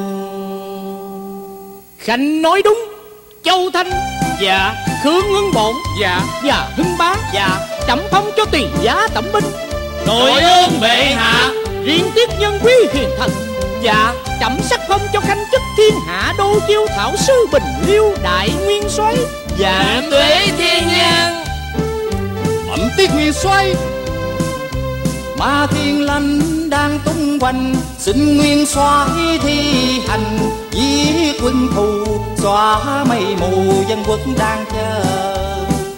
[2.06, 2.85] khanh nói đúng
[3.46, 3.90] châu thanh
[4.42, 4.76] dạ.
[5.04, 6.22] Khương ngưng bổn dạ.
[6.44, 7.60] và hưng bá dạ.
[7.88, 9.44] Trẫm phong cho tiền giá tẩm binh.
[10.08, 11.52] Đội ơn bệ hạ
[11.84, 13.30] riêng tiết nhân quý hiền thần
[13.82, 14.14] dạ.
[14.42, 18.50] Trẫm sắc phong cho khanh chức thiên hạ đô chiêu thảo sư bình liêu đại
[18.66, 19.16] nguyên soái.
[19.58, 20.02] Dạ.
[20.12, 21.44] Tuế thiên nhân.
[22.70, 23.76] Bẩm tiết nguyên soái.
[25.38, 26.40] Ma thiên lanh
[26.70, 29.62] đang tung hoành xin nguyên soái thi
[30.08, 30.40] hành
[30.76, 32.06] giết quân thù,
[32.38, 35.04] xóa mây mù, dân quốc đang chờ.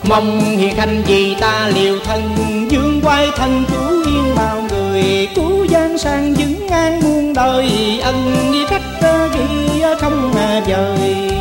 [0.04, 2.22] Mong hiền khanh vì ta liều thân,
[2.70, 5.30] dương quay thân chú yên bao người.
[5.36, 8.82] Cứu giang sang vững an muôn đời, ân ghi cách
[9.34, 10.34] ghi không
[10.68, 11.32] dời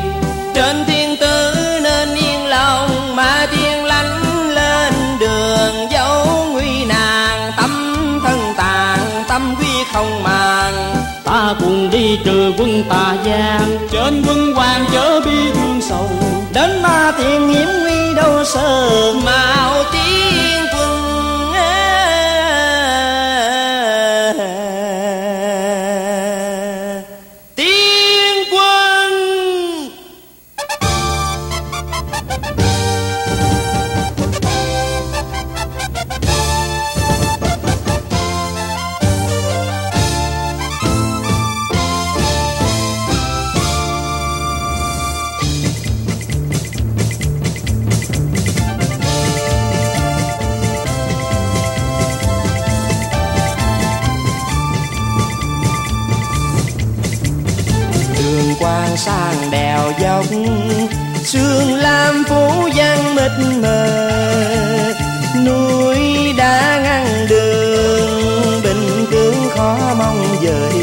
[0.54, 4.22] trên thiên tử nên yên lòng, mà thiên lánh
[4.54, 7.52] lên đường dấu nguy nàng.
[7.56, 7.70] Tâm
[8.24, 10.95] thân tàn tâm quy không màng
[11.26, 13.88] ta cùng đi trừ quân tà giang.
[13.92, 16.10] Trên quân hoàng chớ bi thương sầu.
[16.54, 20.65] Đến ma tiền hiểm nguy đâu sợ mạo tiên
[60.00, 60.26] dọc
[61.24, 63.32] sương lam phủ gian mịt
[63.62, 64.94] mờ,
[65.44, 65.98] núi
[66.38, 70.75] đã ngăn đường bình cương khó mong dời.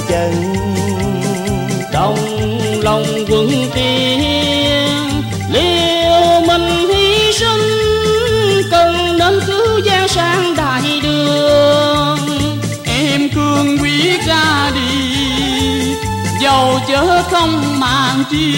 [18.29, 18.55] Chi.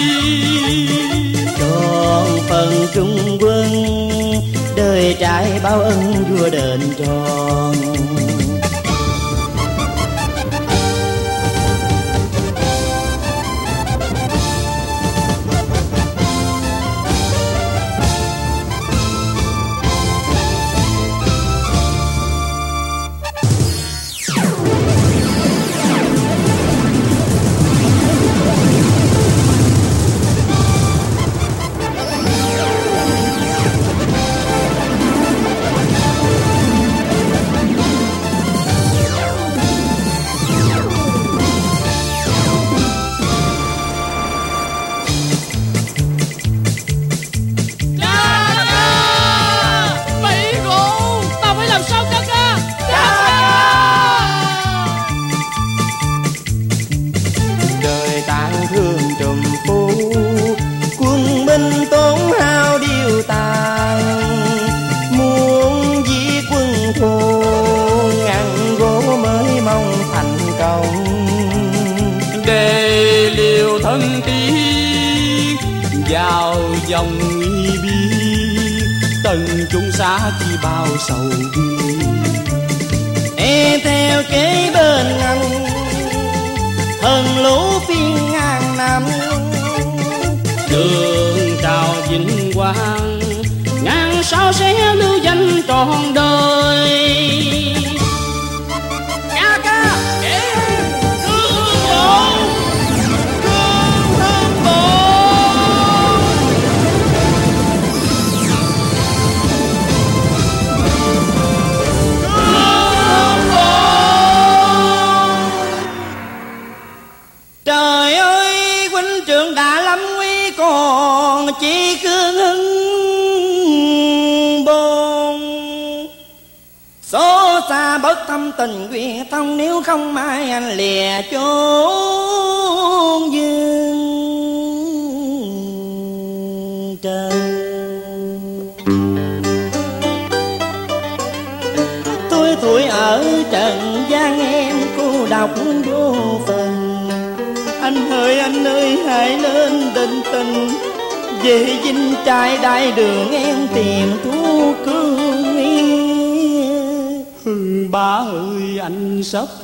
[1.58, 3.68] Trọn phần trung quân
[4.76, 7.85] đời trải bao ân vua đền tròn.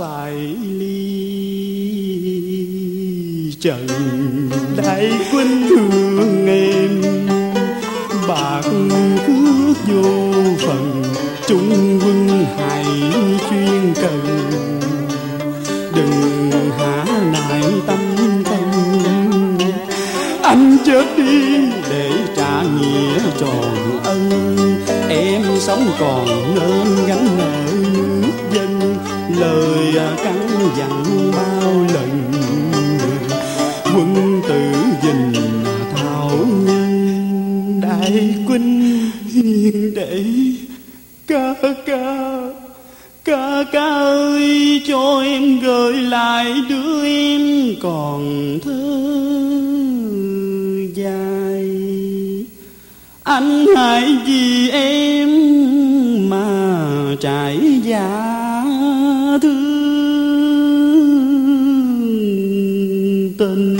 [0.00, 0.41] Anh
[29.40, 32.32] Lời à, căn dặn bao lần.
[33.84, 34.72] Quân tử
[35.02, 35.32] dình
[35.64, 36.30] à, thảo
[36.66, 38.82] nhân, Đại quân
[39.32, 40.24] hiền đệ,
[41.26, 41.54] ca
[41.86, 42.22] ca
[43.24, 49.02] Ca ca ơi, cho em gửi lại đứa em còn thơ
[50.94, 51.70] dài.
[53.22, 55.30] Anh hãy vì em
[56.30, 58.41] mà trải dài
[59.38, 59.72] thương
[63.38, 63.76] tình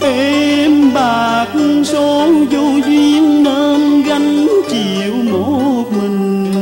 [0.00, 1.46] Em bạc
[1.84, 6.52] số vô duyên nên gánh chịu một mình.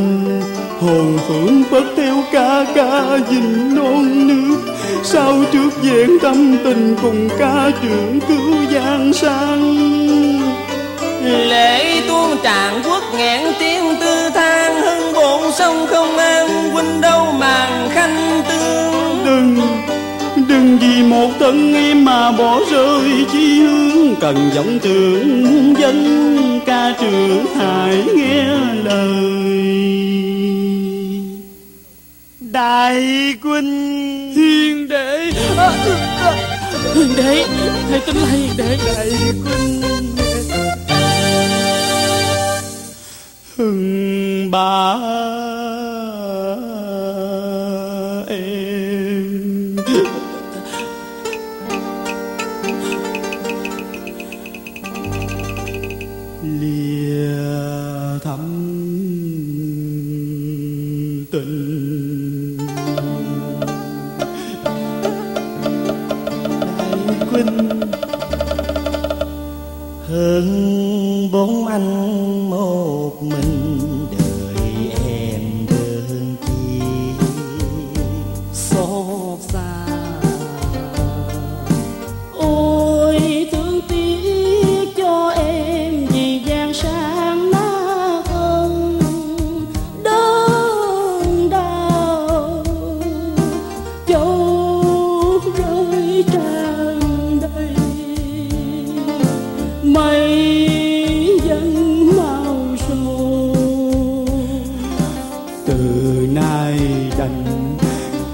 [0.81, 4.59] Hồn phượng bất theo ca ca dình non nước
[5.03, 9.75] Sao trước vẹn tâm tình cùng ca trưởng cứu giang sang?
[11.25, 13.88] Lễ tuôn tràn quốc ngạn tiếng
[15.53, 19.25] Sông không an huynh đâu màn khanh tương.
[19.25, 19.61] Đừng,
[20.49, 26.95] đừng vì một thân em mà bỏ rơi chi hương Cần giọng trưởng dân ca
[27.01, 28.45] trưởng hãy nghe
[28.85, 29.39] lời.
[32.41, 33.05] Đại
[33.43, 33.65] quân.
[34.37, 35.73] Hiền đệ à,
[36.21, 36.33] à,
[36.95, 37.45] Hiền đệ
[37.89, 39.11] Thầy tin là hiền đệ Đại
[39.45, 39.83] quân.
[43.57, 44.95] Hưng ba
[48.29, 49.77] em.
[56.61, 58.45] Lìa thăm
[61.33, 62.59] tình.
[67.07, 67.47] Đại quân
[70.09, 70.49] hơn
[71.33, 72.28] bốn anh?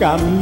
[0.05, 0.34] Cảm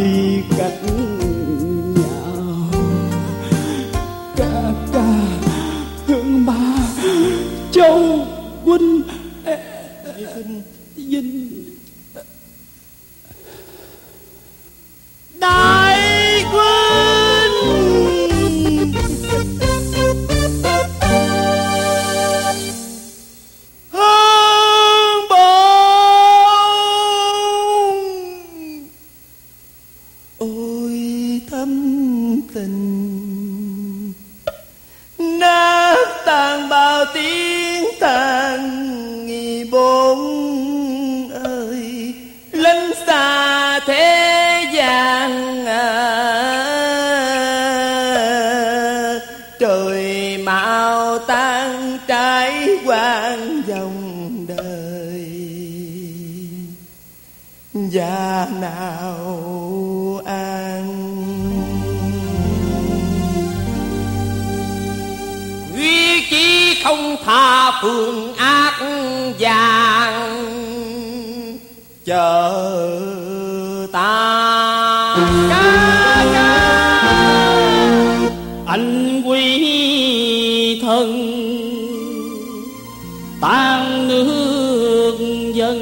[83.43, 85.16] tan nước
[85.55, 85.78] dân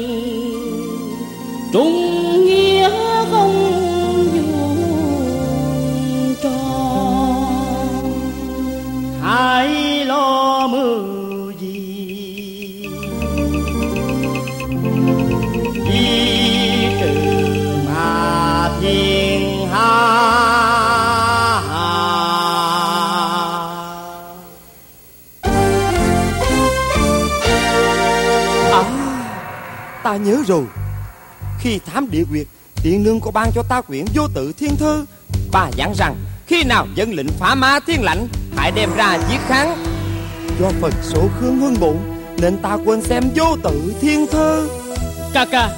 [1.73, 2.00] chúng.
[30.11, 30.63] Ta nhớ rồi.
[31.59, 32.47] Khi thám địa quyệt
[32.83, 35.05] Điện nương có ban cho ta quyển vô tự thiên thư.
[35.51, 36.15] Bà dặn rằng
[36.47, 39.85] Khi nào dân lệnh phá ma thiên lãnh Hãy đem ra giết kháng.
[40.59, 41.95] Do phần số khương huân bổn
[42.37, 44.69] Nên ta quên xem vô tự thiên thư.
[45.33, 45.69] Ca ca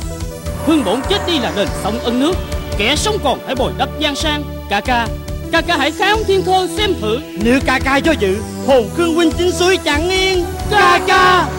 [0.65, 2.33] Hương bổn chết đi là đền sống ân nước
[2.77, 4.43] Kẻ sống còn hãy bồi đắp giang sang.
[4.69, 5.07] Ca ca
[5.51, 7.19] Ca ca hãy khám thiên thơ xem thử.
[7.43, 10.45] Nếu ca ca cho dự Hồn Khương huynh chính suối chẳng yên.
[10.71, 11.49] Ca ca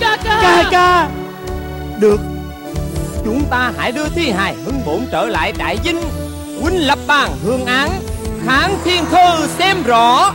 [0.00, 0.40] Ca ca.
[0.42, 1.08] Ca ca
[2.00, 2.20] Được.
[3.24, 6.00] Chúng ta hãy đưa thi hài hưng bổn trở lại đại dinh
[6.60, 7.90] Huynh lập bàn hương án
[8.46, 10.34] Kháng thiên thư xem rõ.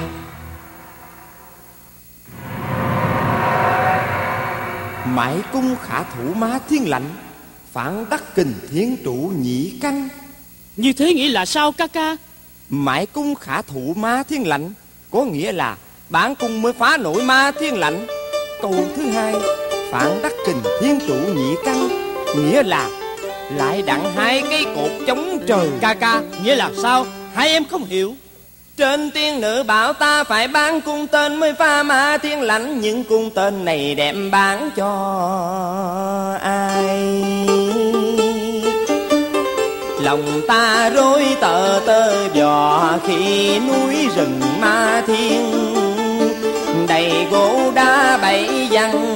[5.05, 7.09] Mãi cung khả thủ má thiên lạnh
[7.73, 10.09] Phản đắc kình thiên trụ nhị căn
[10.77, 12.17] Như thế nghĩa là sao ca ca?
[12.69, 14.73] Mãi cung khả thủ ma thiên lạnh
[15.11, 15.77] Có nghĩa là
[16.11, 18.07] bản cung mới phá nổi ma thiên lạnh.
[18.61, 19.33] Câu thứ hai
[19.91, 21.89] Phản đắc kình thiên trụ nhị căn
[22.35, 22.89] Nghĩa là
[23.57, 26.21] Lại đặng hai cây cột chống trời Ca ca.
[26.43, 27.05] Nghĩa là sao?
[27.33, 28.15] Hai em không hiểu.
[28.77, 32.81] Trên tiên nữ bảo ta phải bán cung tên mới pha ma thiên lãnh.
[32.81, 34.87] Những cung tên này đem bán cho
[36.41, 36.85] ai?
[40.01, 45.51] Lòng ta rối tờ tơ vò khi núi rừng ma thiên.
[46.87, 49.15] Đầy gỗ đá bảy văn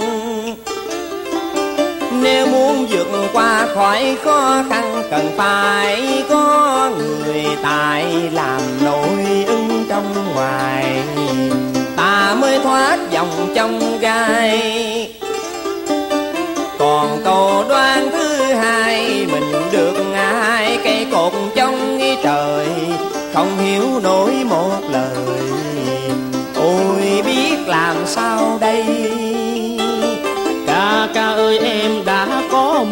[2.25, 9.85] nếu muốn vượt qua khỏi khó khăn, Cần phải có người tài làm nội ứng
[9.89, 11.03] trong ngoài.
[11.95, 15.09] Ta mới thoát vòng trong gai.
[16.79, 22.67] Còn câu đoán thứ hai, Mình được ai cây cột trong trời.
[23.33, 25.41] Không hiểu nổi một lời.
[26.55, 28.94] Ôi biết làm sao đây?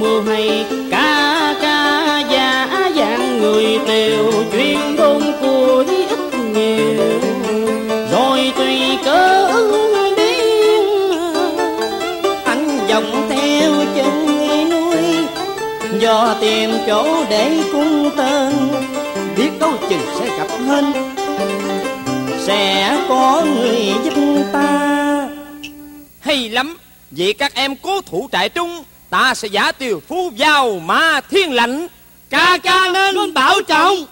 [0.04, 0.66] Mưa hay.
[0.92, 6.20] Ca ca giả dạng người tiều Chuyên đôn cuối ít
[6.54, 7.20] nhiều
[8.12, 10.86] Rồi tùy cớ ứng điên
[12.46, 14.28] Anh dòng theo chân
[14.70, 15.28] núi
[16.00, 18.54] Do tìm chỗ để cung tên,
[19.38, 20.86] Biết đâu chừng sẽ gặp hên.
[22.40, 25.30] Sẽ có người giúp ta.
[26.20, 26.78] Hay lắm
[27.12, 28.84] Vậy các em cố thủ trại trung.
[29.14, 31.88] Ta sẽ giả tiều phu vào ma thiên lạnh
[32.30, 34.06] Ca ca nên bảo trọng.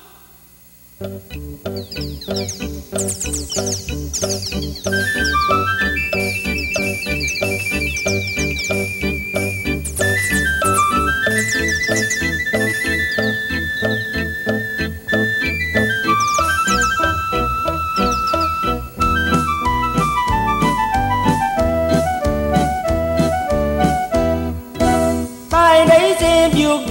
[4.86, 5.31] tay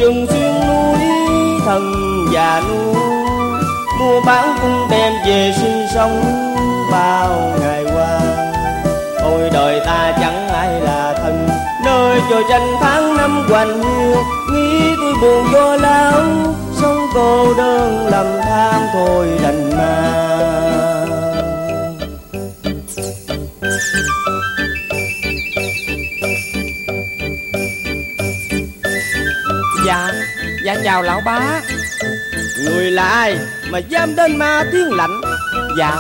[0.01, 0.99] rừng xuyên núi
[1.67, 1.93] thần
[2.33, 2.95] già nuôi
[4.01, 6.23] mua bán cung đem về sinh sống
[6.93, 8.21] bao ngày qua.
[9.23, 11.49] Ôi đời ta chẳng ai là thân,
[11.85, 14.17] nơi cho tranh tháng năm hoành hiu
[14.53, 16.23] nghĩ tôi buồn do lao
[16.81, 20.30] sống cô đơn lầm than thôi đành mà.
[30.71, 31.61] Dạ chào lão bá.
[32.65, 33.37] Người là ai
[33.71, 35.21] mà dám đến ma thiên lạnh?
[35.79, 35.97] Dạ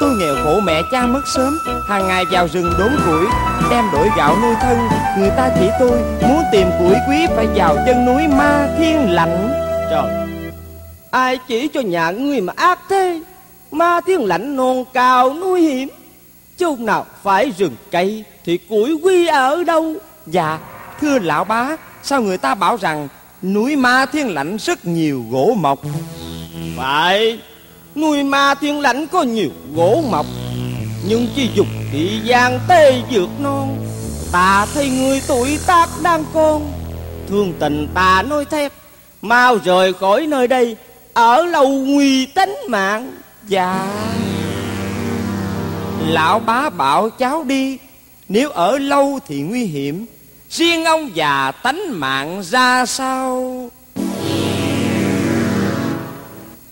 [0.00, 1.58] Tôi nghèo khổ mẹ cha mất sớm.
[1.88, 3.26] Hàng ngày vào rừng đốn củi
[3.70, 4.78] Đem đổi gạo nuôi thân.
[5.18, 5.98] Người ta chỉ tôi
[6.28, 9.48] Muốn tìm củi quý Phải vào chân núi ma thiên lạnh.
[9.90, 10.26] Trời
[11.10, 13.20] Ai chỉ cho nhà ngươi mà ác thế?
[13.70, 15.88] Ma thiên lạnh non cao núi hiểm.
[16.56, 19.94] Chỗ nào phải rừng cây Thì củi quy ở đâu?
[20.26, 20.58] Dạ
[21.00, 23.08] Thưa lão bá Sao người ta bảo rằng
[23.42, 25.82] Núi ma thiên lạnh rất nhiều gỗ mộc
[26.76, 27.38] Phải.
[27.94, 30.26] Nuôi ma thiên lãnh có nhiều gỗ mọc
[31.08, 33.78] Nhưng chỉ dùng thị gian tê dược non.
[34.32, 36.72] Ta thấy người tuổi tác đang con
[37.28, 38.72] Thương tình ta nói thét
[39.22, 40.76] Mau rời khỏi nơi đây
[41.12, 43.12] Ở lâu nguy tính mạng.
[43.48, 43.88] Dạ.
[46.06, 47.78] Lão bá bảo cháu đi
[48.28, 50.06] Nếu ở lâu thì nguy hiểm
[50.52, 53.70] riêng ông già tánh mạng ra sao?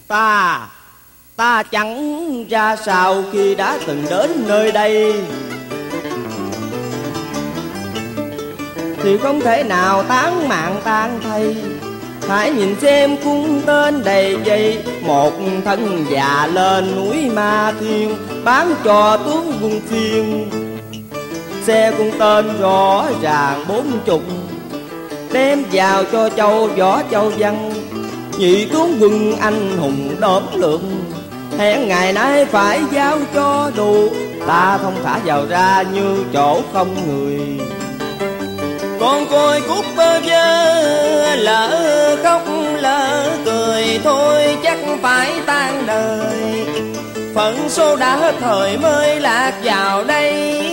[0.09, 0.61] Ta
[1.37, 5.23] ta chẳng ra sao khi đã từng đến nơi đây.
[9.03, 11.57] Thì không thể nào tán mạng tan thay.
[12.29, 14.85] Hãy nhìn xem cung tên đầy dây.
[15.03, 15.33] Một
[15.65, 20.51] thân già lên núi Ma Thiên, Bán cho tướng quân phiên
[21.71, 24.23] xe cung tên rõ ràng bốn chục.
[25.33, 27.73] Đem vào cho châu võ châu văn.
[28.39, 31.03] Nhị tướng quân anh hùng đốm lượng
[31.59, 34.09] hẹn ngày nay phải giao cho đủ
[34.47, 37.41] ta thông thả vào ra như chỗ không người.
[39.01, 42.43] Con coi cút bơ vơ, lỡ khóc
[42.79, 46.67] lỡ cười, thôi chắc phải tan đời.
[47.35, 50.70] Phận số đã hết thời mới lạc vào đây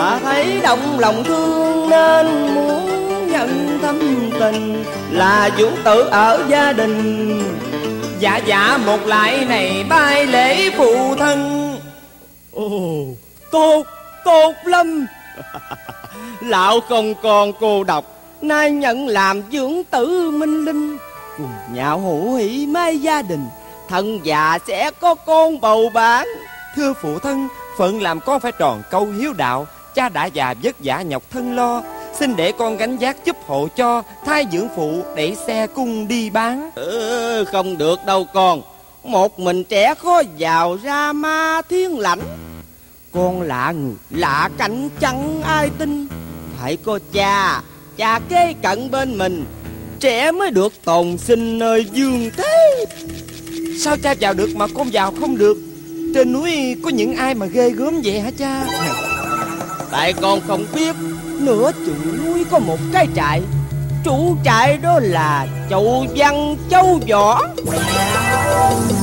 [0.00, 2.86] ta thấy động lòng thương nên muốn
[3.32, 3.98] nhận thâm
[4.40, 4.84] tình.
[5.10, 7.42] Là dưỡng tử ở gia đình
[8.18, 11.70] dạ dạ một lại này bay lễ phụ thân.
[12.52, 12.70] Ồ
[13.50, 13.82] tốt
[14.24, 15.06] tốt lắm
[16.40, 18.04] lão không còn cô độc.
[18.42, 20.98] Nay nhận làm dưỡng tử minh linh.
[21.36, 23.46] Cùng nhạo hữu hỷ mai gia đình
[23.88, 26.28] thân già sẽ có con bầu bán
[26.76, 27.48] thưa phụ thân
[27.78, 31.56] phận làm con phải tròn câu hiếu đạo cha đã già vất vả nhọc thân
[31.56, 31.82] lo
[32.18, 36.30] xin để con gánh vác giúp hộ cho thay dưỡng phụ để xe cung đi
[36.30, 36.70] bán.
[36.74, 38.62] Ừ, không được đâu con.
[39.04, 42.20] Một mình trẻ khó vào ra ma thiên lãnh
[43.12, 46.08] con lạ người lạ cảnh chẳng ai tin.
[46.60, 47.62] Phải có cha
[47.96, 49.44] cha kế cận bên mình.
[50.00, 52.84] Trẻ mới được tồn sinh nơi dương thế.
[53.78, 55.56] Sao cha vào được mà con vào không được?
[56.14, 58.66] Trên núi có những ai mà ghê gớm vậy hả cha
[59.90, 60.96] tại con không biết.
[61.38, 63.42] Nửa chừng núi có một cái trại.
[64.04, 67.42] Chủ trại đó là châu văn châu võ.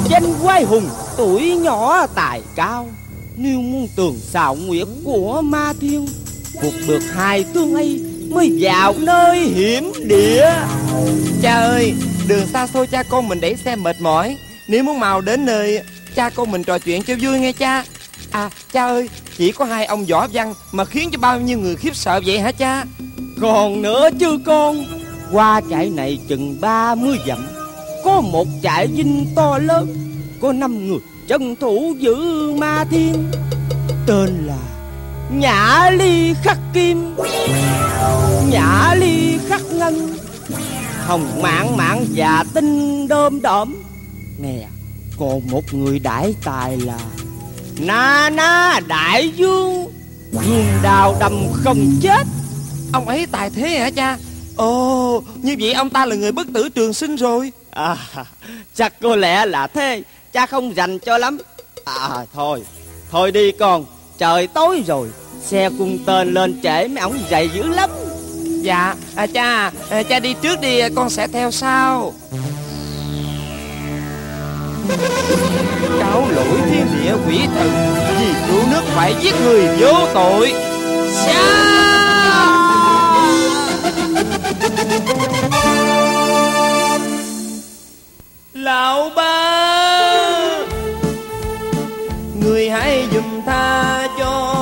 [0.10, 2.88] Danh quái hùng, tuổi nhỏ, tài cao.
[3.36, 6.08] Nếu muốn tường xào nguyệt của ma thiên
[6.62, 10.54] Phục được hai tương ấy Mới vào nơi hiểm địa.
[11.42, 11.94] Cha ơi,
[12.28, 14.38] Đường xa xôi cha con mình đẩy xe mệt mỏi.
[14.68, 15.82] Nếu muốn mau đến nơi,
[16.16, 17.84] Cha con mình trò chuyện cho vui nghe cha.
[18.38, 21.76] À cha ơi, Chỉ có hai ông võ văn Mà khiến cho bao nhiêu người
[21.76, 22.86] khiếp sợ vậy hả cha?
[23.42, 24.86] Còn nữa chứ con,
[25.32, 27.48] Qua trại này chừng ba mươi dặm,
[28.04, 29.96] Có một trại dinh to lớn,
[30.42, 32.16] Có năm người chân thủ giữ
[32.58, 33.32] ma thiên.
[34.08, 34.58] Tên là
[35.32, 37.16] Nhã ly khắc kim.
[38.52, 40.18] Nhã ly khắc ngân.
[41.06, 43.76] Hồng mạng mạng và tinh đơm đỡm
[44.40, 44.68] Nè,
[45.20, 47.00] Còn một người đại tài là
[47.80, 49.88] Na na đại dương
[50.32, 52.28] Dương đào đầm không chết.
[52.94, 54.18] Ông ấy tài thế hả cha?
[54.56, 57.52] Ồ như vậy ông ta là người bất tử trường sinh rồi.
[57.72, 57.96] À
[58.76, 60.04] chắc có lẽ là thế.
[60.34, 61.38] Cha không dành cho lắm.
[61.86, 62.64] À thôi
[63.12, 63.86] Thôi đi con.
[64.18, 65.08] Trời tối rồi.
[65.46, 67.90] Xe cung tên lên trễ mấy ổng dày dữ lắm.
[68.62, 72.14] Dạ à, Cha à, Cha đi trước đi con sẽ theo sau.
[76.00, 76.62] Cáo lỗi
[77.28, 77.72] quỷ thần,
[78.20, 80.54] Vì cứu nước phải giết người vô tội.
[81.12, 81.68] Xa
[88.54, 89.68] Lão ba,
[92.42, 94.54] Người hãy dùm tha cho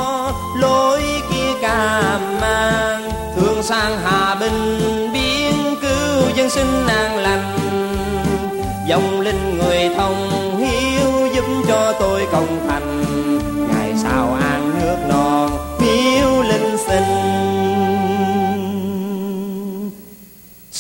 [0.60, 3.12] lối kia cà mang.
[3.36, 4.80] Thương sang Hà Bình,
[5.14, 7.14] biến cứu dân sinh nàng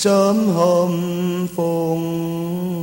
[0.05, 0.91] Sớm hôm
[1.55, 2.74] phùng.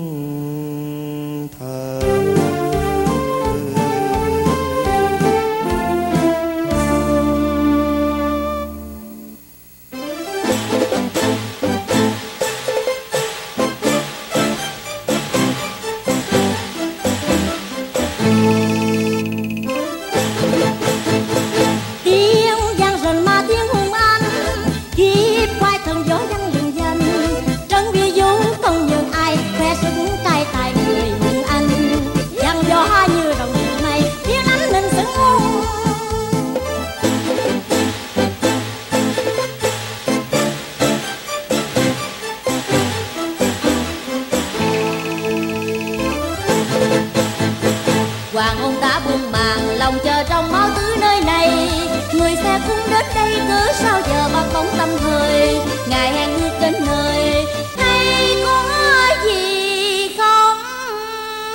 [54.63, 55.59] Bóng tâm thời
[55.89, 57.45] Ngày hẹn ước đến nơi.
[57.77, 60.59] Hay có gì không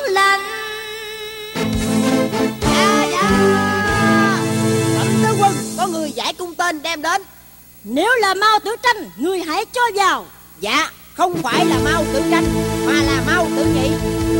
[0.10, 0.40] lành?
[2.62, 3.30] Dạ dạ.
[4.98, 7.22] Thẩm tướng quân Có người giải cung tên đem đến.
[7.84, 10.26] Nếu là Mao Tử Tranh Người hãy cho vào.
[10.60, 12.46] Dạ không phải là Mao Tử Tranh
[12.86, 13.90] Mà là Mao Tử Nhị.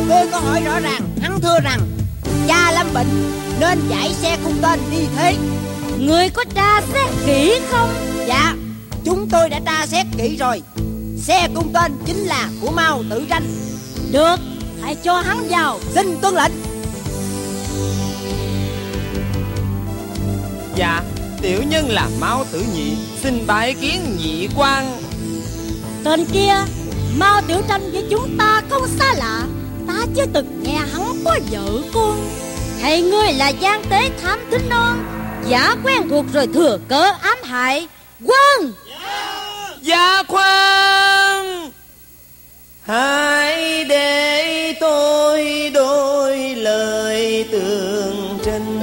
[0.10, 1.80] Tôi có hỏi rõ ràng Hắn thưa rằng
[2.48, 3.08] Cha lâm bệnh
[3.60, 5.36] Nên chạy xe cung tên đi thế.
[6.00, 8.56] Người có tra xét kỹ không Dạ
[9.04, 10.62] Chúng tôi đã tra xét kỹ rồi.
[11.18, 13.44] Xe cung tên chính là của Mao Tử Tranh
[14.12, 14.36] Được
[14.82, 16.52] Hãy cho hắn vào Xin tuân lệnh.
[20.76, 21.04] Dạ
[21.42, 25.02] Tiểu nhân là Mao Tử Nhị Xin bái kiến nhị quan.
[26.04, 26.54] Tên kia
[27.18, 29.48] Mao Tiểu Tranh với chúng ta không xa lạ.
[29.88, 32.30] Ta chưa từng nghe hắn có vợ con.
[32.82, 35.06] Hay ngươi là gian tế thám thính non
[35.48, 37.88] Giả quen thuộc rồi thừa cớ ám hại
[38.26, 38.74] Quân
[39.82, 41.72] Dạ khoan
[42.82, 48.77] Hãy để tôi đôi lời tường trình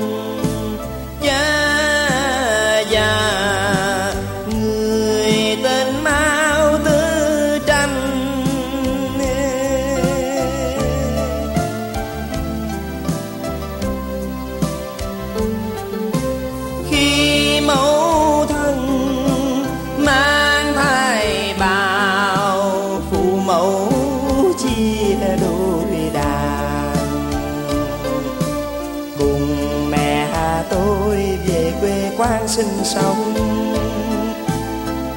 [32.95, 33.35] sống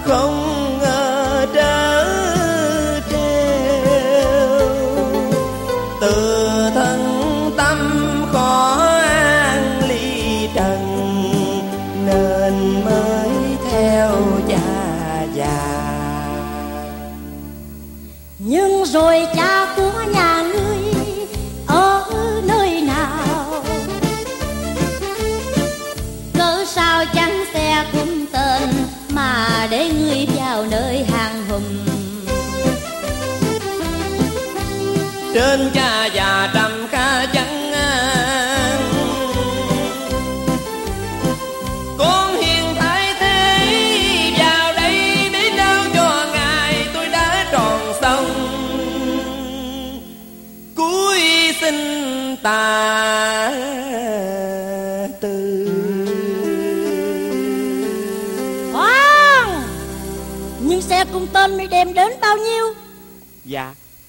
[0.06, 0.37] không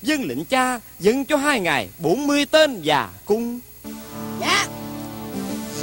[0.08, 3.60] Dân lệnh cha dẫn cho hai ngày 40 tên và cung.
[4.40, 4.66] Dạ.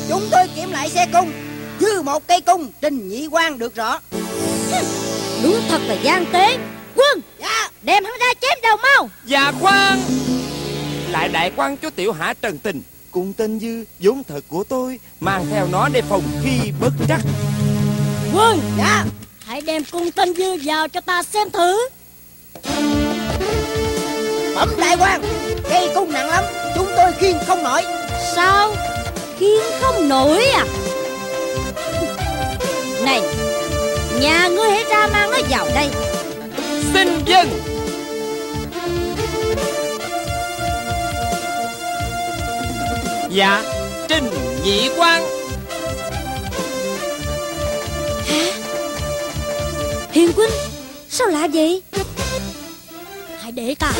[0.10, 1.32] Chúng tôi kiểm lại xe cung.
[1.80, 4.00] Dư một cây cung Trình nhị quan được rõ.
[5.44, 6.58] Đúng thật là gian tế.
[6.96, 7.22] Quân!
[7.40, 7.70] Dạ.
[7.84, 9.10] Đem hắn ra chém đầu mau!
[9.26, 10.00] Dạ khoan
[11.10, 12.82] Lại đại quan cho tiểu hạ trần tình.
[13.12, 17.22] Cùng tên dư vốn thật của tôi Mang theo nó để phòng khi bất trắc.
[18.34, 18.60] Quân!
[18.78, 19.06] Dạ.
[19.46, 21.78] Hãy đem cung tên dư vào cho ta xem thử
[24.56, 25.22] Bẩm đại quan
[25.70, 26.44] Cây cung nặng lắm
[26.76, 27.82] Chúng tôi khiêng không nổi.
[28.36, 28.76] Sao?
[29.38, 30.66] Khiến không nổi à?
[33.06, 33.22] Này
[34.22, 35.90] Nhà ngươi hãy ra mang nó vào đây.
[36.94, 37.50] Xin dân.
[43.30, 43.64] Dạ
[44.08, 44.30] Trình
[44.64, 45.24] nhị quan
[50.12, 50.52] Hiền Quynh
[51.10, 51.82] Sao lạ vậy
[53.46, 53.94] Hãy để ta.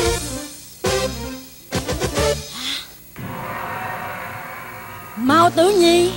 [5.16, 6.12] Mao Tử Nhi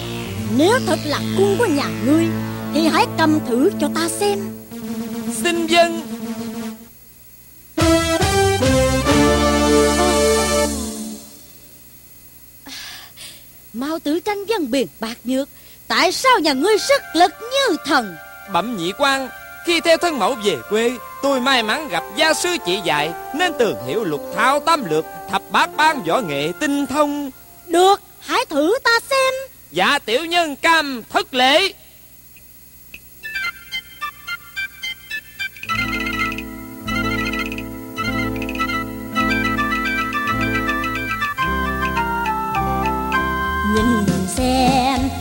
[0.58, 2.28] Nếu thật là cung của nhà ngươi
[2.74, 4.40] Thì hãy cầm thử cho ta xem.
[5.44, 6.02] Xin dân.
[13.74, 15.50] Mao Tử Tranh dân biển bạc nhược
[15.88, 18.16] Tại sao nhà ngươi sức lực như thần?
[18.54, 19.30] Bẩm nhị quan
[19.66, 23.53] Khi theo thân mẫu về quê Tôi may mắn gặp gia sư chỉ dạy Nên
[23.59, 27.32] tường hiểu lục thao tam lược Thập bát ban võ nghệ tinh thông.
[27.67, 29.34] Được Hãy thử ta xem.
[29.72, 31.74] Dạ tiểu nhân cam thất lễ.
[43.76, 45.18] Nhìn xem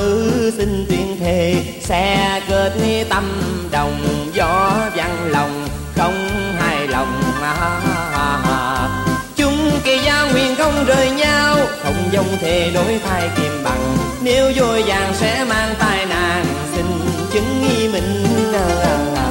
[0.00, 2.72] tôi tứ xin tuyên thệ sẽ kết
[3.08, 3.24] tâm
[3.70, 4.00] đồng
[4.34, 6.28] gió văn lòng không
[6.58, 8.40] hài lòng à, à, à.
[8.44, 8.88] à.
[9.36, 14.52] chúng kỳ gia nguyện không rời nhau không dòng thề đổi thay kiềm bằng nếu
[14.56, 16.44] vội vàng sẽ mang tai nạn
[16.74, 16.84] xin
[17.32, 19.28] chứng nghi mình à, à.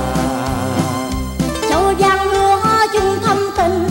[1.69, 2.61] châu giang lúa
[2.93, 3.88] chung thâm tình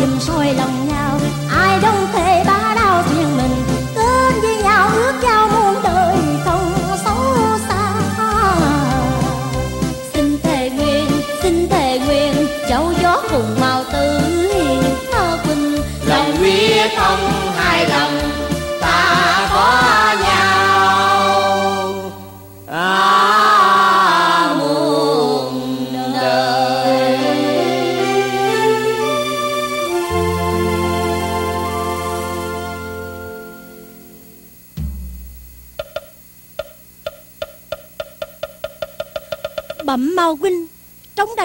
[0.00, 1.09] dùm soi lòng nhau.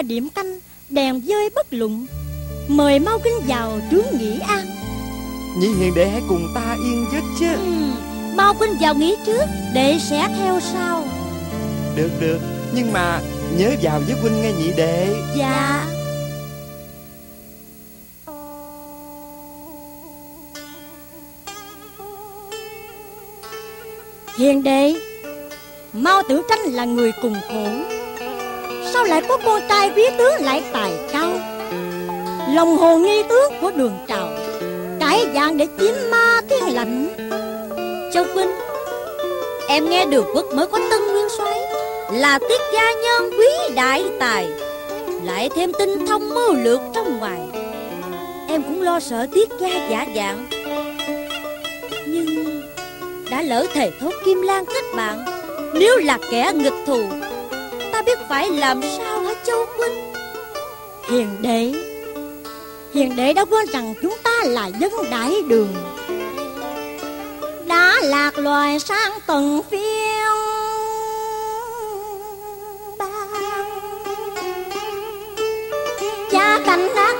[0.06, 2.06] Điểm canh đèn dơi bất lụng
[2.68, 4.66] mời mau huynh vào trướng nghỉ an
[5.58, 7.52] Nhị hiền đệ hãy cùng ta yên giấc chứ.
[7.52, 7.72] Ừ,
[8.36, 11.04] mau huynh vào nghỉ trước để sẽ theo sau.
[11.96, 12.38] Được được
[12.74, 13.20] Nhưng mà
[13.58, 15.14] nhớ vào với huynh nghe nhị đệ.
[15.36, 15.86] Dạ.
[24.38, 24.94] Hiền đệ
[25.92, 27.95] Mao Tử Tranh là người cùng khổ
[28.92, 31.32] Sao lại có con trai quý tướng lại tài cao?
[32.54, 34.28] Lòng hồ nghi tướng của đường trào
[35.00, 37.08] Cải dạng để chiếm ma thiên lạnh.
[38.12, 38.50] Châu Quynh,
[39.68, 41.60] Em nghe được quốc mới có tân nguyên soái,
[42.12, 44.48] Là tiết gia nhân quý đại tài,
[45.22, 47.40] Lại thêm tinh thông mưu lược trong ngoài.
[48.48, 50.46] Em cũng lo sợ tiết gia giả dạng,
[52.06, 52.62] Nhưng
[53.30, 55.24] đã lỡ thề thốt Kim Lan kết bạn
[55.74, 57.02] Nếu là kẻ nghịch thù
[58.06, 60.12] biết phải làm sao hả Châu Huynh?
[61.10, 61.72] Hiền đệ
[62.94, 65.74] Hiền đệ đã quên rằng chúng ta là dân đại đường.
[67.66, 70.24] Đã lạc loài sang tầng phiên
[72.98, 73.32] bang.
[76.30, 77.14] Cha cảnh đã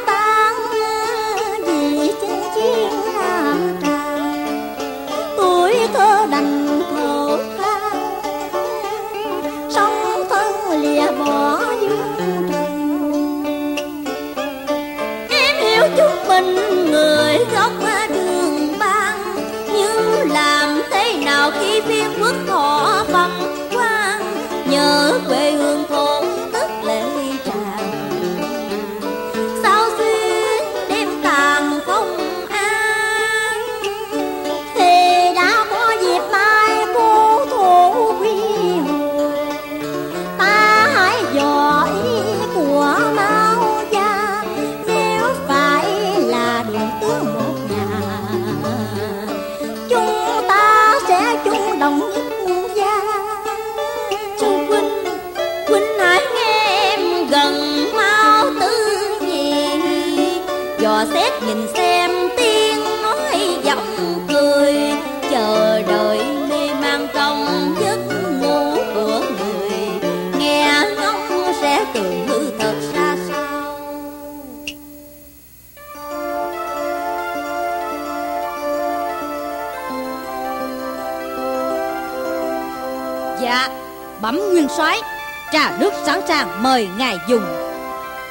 [85.81, 87.45] Nước sẵn sàng mời ngài dùng.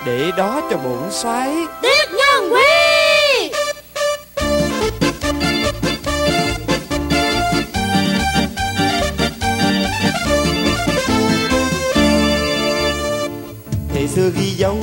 [0.06, 1.56] Để đó cho bổn soái.
[1.82, 3.52] Tiết nhân quy.
[13.94, 14.78] Thì xưa ghi dấu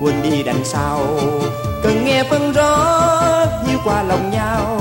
[0.00, 1.06] quên đi đằng sau.
[1.82, 3.06] Cần nghe phân rõ
[3.68, 4.80] như qua lòng nhau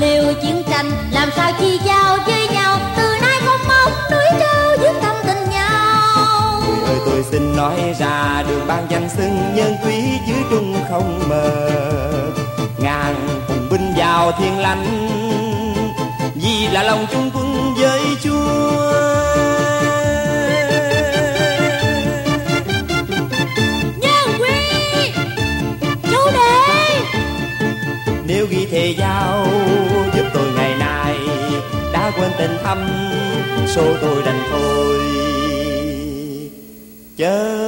[0.00, 2.78] liều chiến tranh, làm sao chi giao với nhau?
[2.96, 6.62] Từ nay không mong núi trao dứt tâm tình nhau.
[6.68, 11.28] Người ơi tôi xin nói ra, đường ban danh xưng nhân quý dưới trung không
[11.28, 11.70] mờ.
[12.78, 13.14] Ngàn
[13.48, 15.08] cùng binh vào thiên lãnh
[16.34, 19.79] vì là lòng chung quân với chúa.
[28.50, 29.46] Ghi thề giao.
[30.14, 31.16] Giúp tôi ngày nay
[31.92, 32.78] đã quên tình thâm,
[33.66, 34.98] số tôi đành thôi.
[37.16, 37.59] Chờ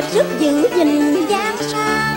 [0.00, 2.16] nhau hiệp sức giữ gìn gian sang.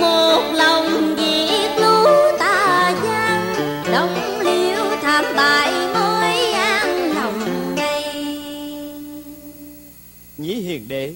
[0.00, 2.04] Một lòng diệt lũ
[2.38, 3.54] tà gian
[3.92, 8.14] đông liêu thảm bại mới an lòng ngay
[10.36, 11.12] nhĩ hiền đệ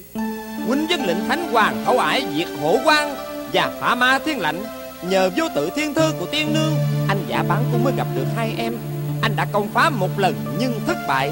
[0.67, 3.15] huynh dân lệnh thánh hoàng khẩu ải diệt hổ quan
[3.53, 4.63] và phá ma thiên lạnh
[5.09, 6.73] nhờ vô tự thiên thư của tiên nương,
[7.07, 8.73] anh giả bán cũng mới gặp được hai em.
[9.21, 11.31] Anh đã công phá một lần nhưng thất bại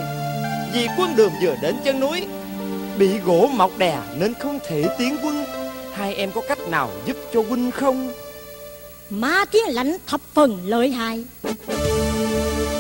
[0.74, 2.26] vì quân đường vừa đến chân núi,
[2.98, 5.46] bị gỗ mọc đè nên không thể tiến quân.
[5.94, 8.12] Hai em có cách nào giúp cho huynh không?
[9.10, 11.26] Ma thiên lãnh thập phần lợi hại.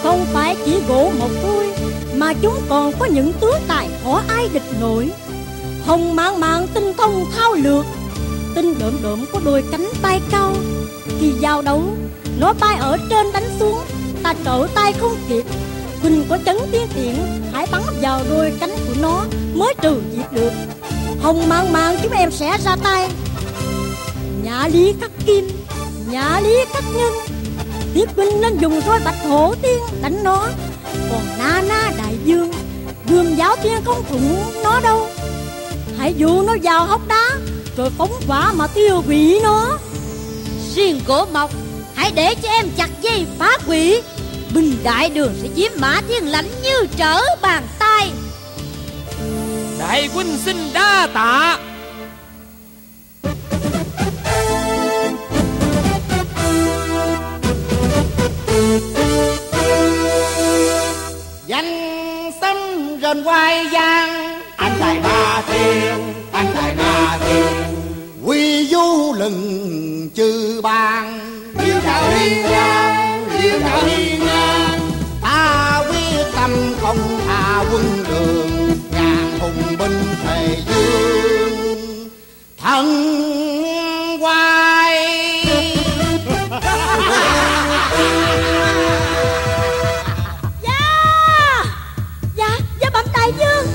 [0.03, 1.73] Không phải chỉ gỗ một thôi
[2.15, 5.11] Mà chúng còn có những tướng tài khó ai địch nổi.
[5.85, 7.85] Hồng mang mang tinh thông thao lược,
[8.55, 10.53] Tinh đượm đượm có đôi cánh tay cao.
[11.19, 11.83] Khi giao đấu,
[12.39, 13.77] Nó bay ở trên đánh xuống,
[14.23, 15.45] Ta trở tay không kịp.
[16.01, 17.15] Huynh có chấn tiên tiện
[17.53, 20.51] Hãy bắn vào đôi cánh của nó Mới trừ diệt được.
[21.21, 23.09] Hồng mang mang chúng em sẽ ra tay.
[24.43, 25.47] Nhã lý khắc kim
[26.09, 27.13] Nhã lý khắc nhân,
[27.93, 30.47] Thiết binh nên dùng roi bạch hổ tiên đánh nó.
[31.11, 32.51] Còn na na đại dương,
[33.09, 35.07] Gươm giáo tiên không thủng nó đâu.
[35.97, 37.29] Hãy dụ nó vào hốc đá,
[37.77, 39.77] Rồi phóng hỏa mà tiêu hủy nó.
[40.75, 41.51] Riêng cổ mộc,
[41.95, 44.01] Hãy để cho em chặt dây phá quỷ
[44.53, 48.11] Binh đại đường sẽ chiếm mã thiên lãnh như trở bàn tay.
[49.79, 51.59] Đại huynh xin đa tạ.
[61.47, 62.57] Danh xâm
[63.01, 67.75] rền quay giang anh tài ba thiên anh tài ba thiên.
[68.25, 71.19] Quy du lừng chư bang.
[71.65, 72.96] Liêu đạo hiên ngang
[73.41, 73.59] liêu
[74.25, 74.79] ngang
[75.21, 76.51] ta quyết tâm
[76.81, 76.97] không
[77.27, 82.09] tha quân đường ngàn hùng binh thề dương
[82.61, 82.87] thần
[84.21, 85.17] quay
[90.63, 91.63] Dạ
[92.35, 93.67] Dạ Dạ bẩm đại dương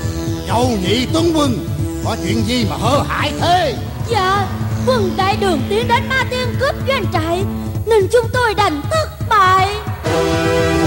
[0.47, 1.67] Châu nhị tướng quân
[2.05, 3.75] Có chuyện gì mà hơ hại thế
[4.09, 4.47] Dạ
[4.85, 7.43] Quân đại đường tiến đến ma tiên cướp doanh trại
[7.85, 9.69] nên chúng tôi đành thất bại.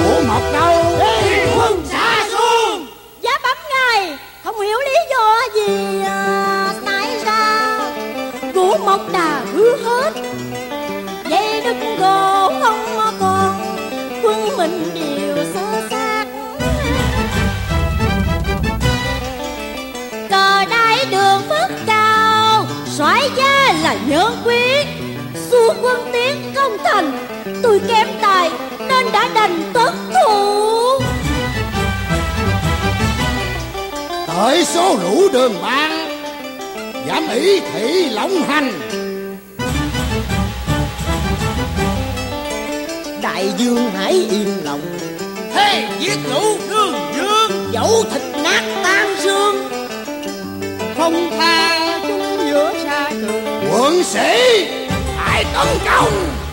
[0.04, 2.86] Ủa một đầu Đi quân xa xuống.
[3.20, 4.18] Giá bấm ngay.
[4.44, 7.92] Không hiểu lý do gì à, Tại sao?
[8.54, 10.12] Của một đà hứa hết.
[29.06, 31.00] anh đã đành tất thủ.
[34.26, 36.08] Tới số rủ đường ban
[37.08, 38.72] Dám ý thị lộng hành
[43.22, 44.80] Đại dương hãy yên lòng.
[45.54, 47.70] Thế giết ngũ đường dương.
[47.72, 49.68] Dẫu thịt nát tan xương.
[50.98, 54.66] Không tha chúng giữa xa trường Quận sĩ
[55.16, 56.45] Hãy tấn công.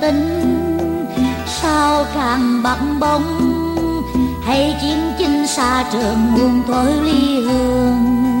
[0.00, 0.42] tình
[1.46, 3.52] sao càng bận bóng
[4.42, 8.35] hay chiến chinh xa trường muôn thổi ly hương?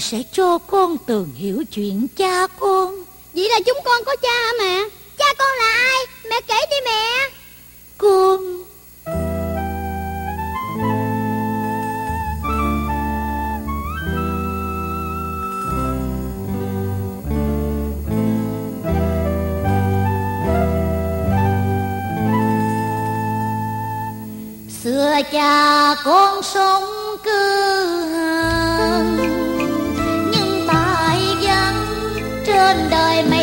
[0.00, 3.04] sẽ cho con tường hiểu chuyện cha con
[3.34, 4.82] Vậy là chúng con có cha hả mẹ?
[5.18, 6.06] Cha con là ai?
[6.30, 7.28] Mẹ kể đi mẹ
[7.98, 8.64] Con
[24.82, 26.84] Xưa cha con sống
[27.24, 27.69] cư
[32.60, 33.39] trên đời me.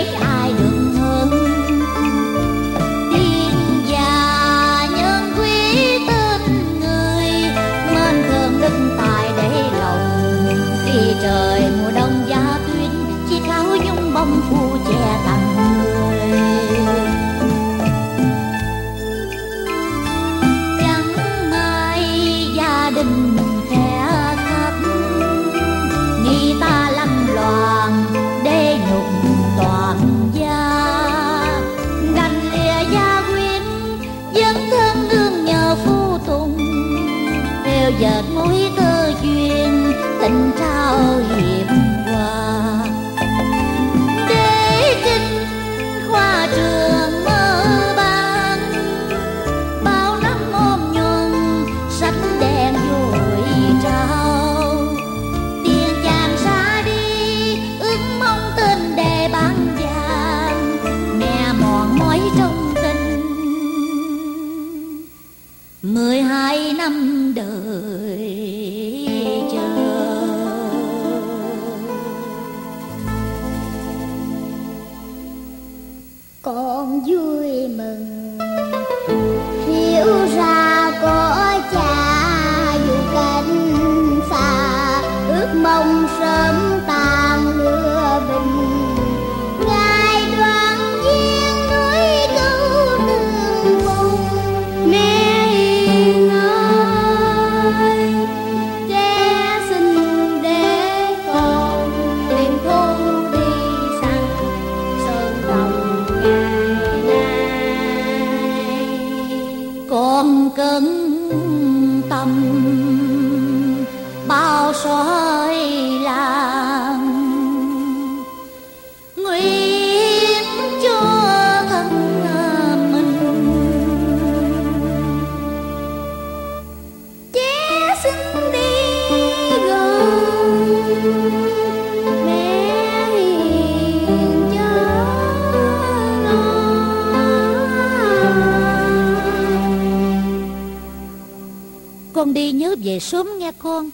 [142.99, 143.89] sớm nghe con.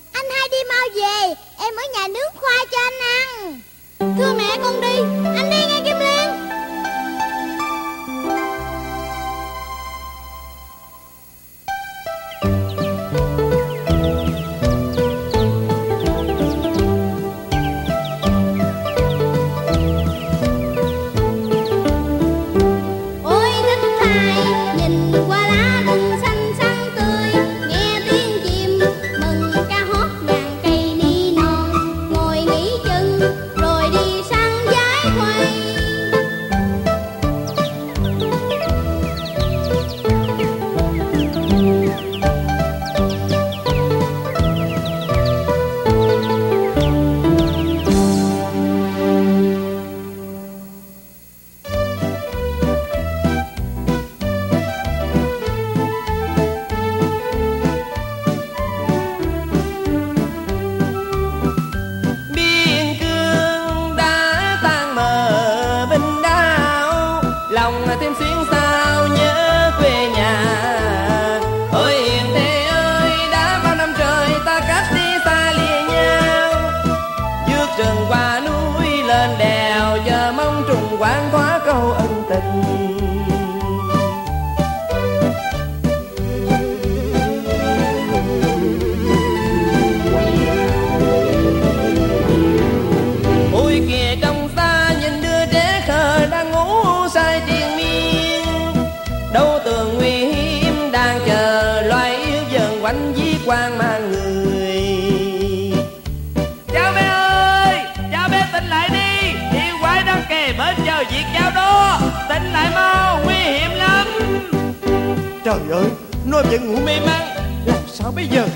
[115.44, 115.86] Trời ơi
[116.26, 117.28] Nó vẫn ngủ mê man,
[117.66, 118.48] Làm sao bây giờ?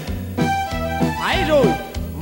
[1.20, 1.66] Phải rồi,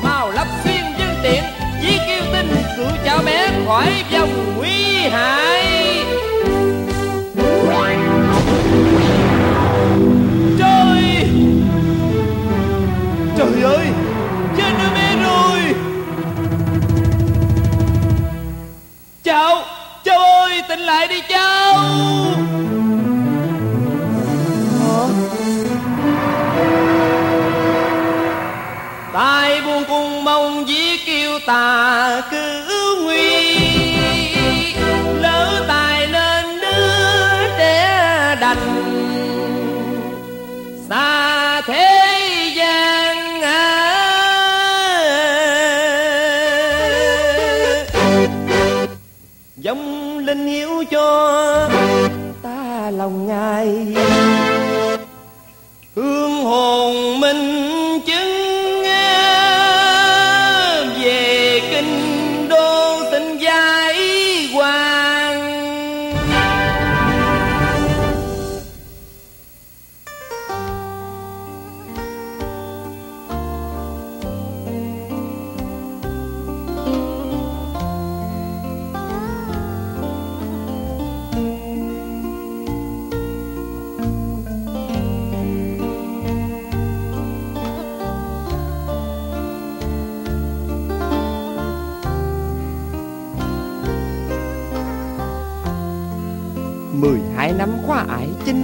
[0.03, 1.43] Mau lắp xuyên dân tiện,
[1.81, 6.24] Chí kêu tin, cứu cháu bé khỏi vòng nguy hại.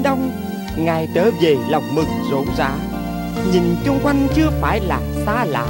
[0.02, 0.32] Chinh đông
[0.76, 2.72] ngài trở về lòng mừng rộn rã.
[3.54, 5.66] Nhìn chung quanh chưa phải là xa lạ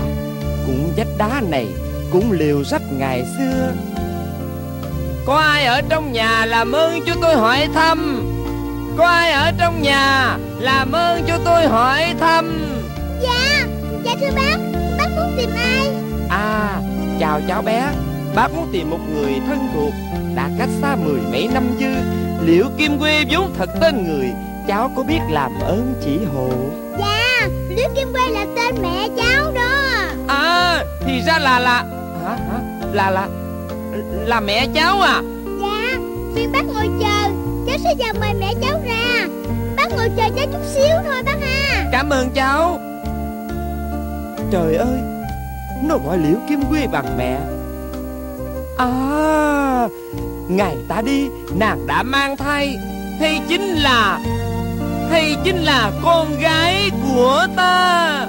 [0.66, 1.68] cũng vách đá này
[2.12, 3.74] cũng liều rách ngày xưa.
[5.26, 8.28] Có ai ở trong nhà làm ơn cho tôi hỏi thăm?
[8.98, 12.76] Có ai ở trong nhà làm ơn cho tôi hỏi thăm?
[13.22, 13.66] Dạ
[14.04, 14.58] Dạ thưa bác
[14.98, 15.88] Bác muốn tìm ai?
[16.30, 16.82] À
[17.20, 17.92] chào cháu bé
[18.36, 19.94] Bác muốn tìm một người thân thuộc
[20.36, 24.32] Đã cách xa mười mấy năm dư Liệu Kim Quê vốn thật tên người
[24.68, 26.50] Cháu có biết làm ơn chỉ hộ?
[27.00, 29.70] Dạ Liễu Kim Quê là tên mẹ cháu đó.
[30.28, 31.84] À thì ra là là
[32.24, 32.60] Hả hả
[32.94, 33.28] Là là
[34.26, 35.22] Là mẹ cháu à?
[35.62, 36.00] Dạ
[36.36, 37.30] Phiền bác ngồi chờ
[37.68, 39.28] Cháu sẽ vào mời mẹ cháu ra.
[39.78, 41.90] Bác ngồi chờ cháu chút xíu thôi bác ha.
[41.92, 42.80] Cảm ơn cháu.
[44.52, 45.00] Trời ơi
[45.84, 47.40] Nó gọi Liễu Kim Quê bằng mẹ.
[48.78, 49.88] À
[50.56, 52.78] Ngày ta đi, Nàng đã mang thai.
[53.20, 54.20] Hay chính là,
[55.10, 58.28] Hay chính là con gái của ta.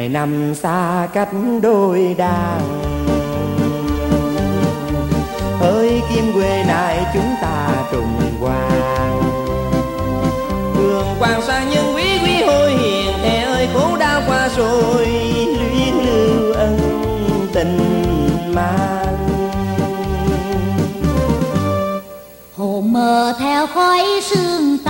[0.00, 1.28] Hai năm xa cách
[1.62, 2.60] đôi đàn.
[5.58, 9.22] Hỡi kim quê này chúng ta trùng hoàng
[10.78, 15.94] Đường quang sang nhân quý quý hôi hiền Thề ơi khổ đau qua rồi luyến
[16.06, 16.78] lưu ân
[17.52, 17.78] tình
[18.54, 19.16] mang.
[22.56, 24.89] Hồn mờ theo khói sương tàn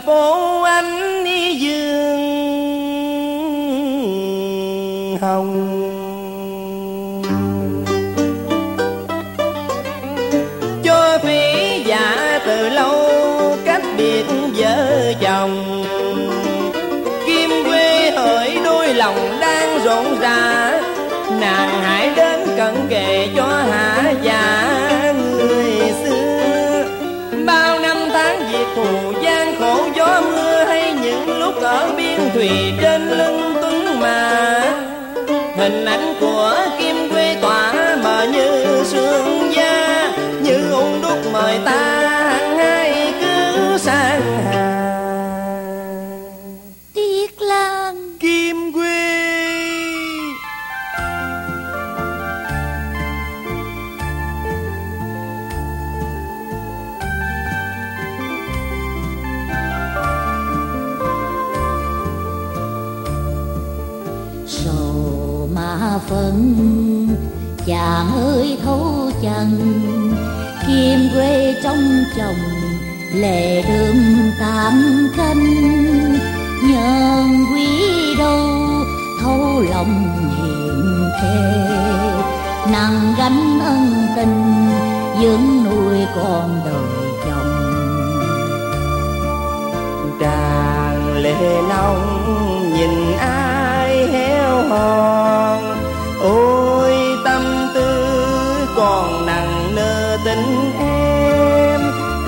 [0.00, 0.47] xuân
[32.38, 33.37] ở biên thùy trên lưng
[69.48, 70.14] thấu
[70.66, 72.36] kim quê trong chồng
[73.14, 75.54] lệ đường tạm canh
[76.62, 77.68] nhân quý
[78.18, 78.48] đâu
[79.20, 81.68] thấu lòng hiền thề
[82.72, 84.68] nàng gánh ân tình
[85.20, 87.54] dưỡng nuôi con đời chồng.
[90.20, 95.76] Tràn lệ nóng nhìn ai héo hòn
[96.22, 96.67] ôi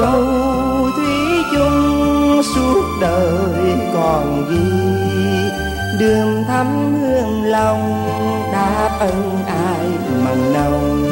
[0.00, 0.22] câu
[0.96, 4.90] thủy chung suốt đời còn ghi
[5.98, 6.66] đường thắm
[7.00, 8.06] hương lòng
[8.52, 9.86] đáp ân ai
[10.24, 11.06] mặn nồng.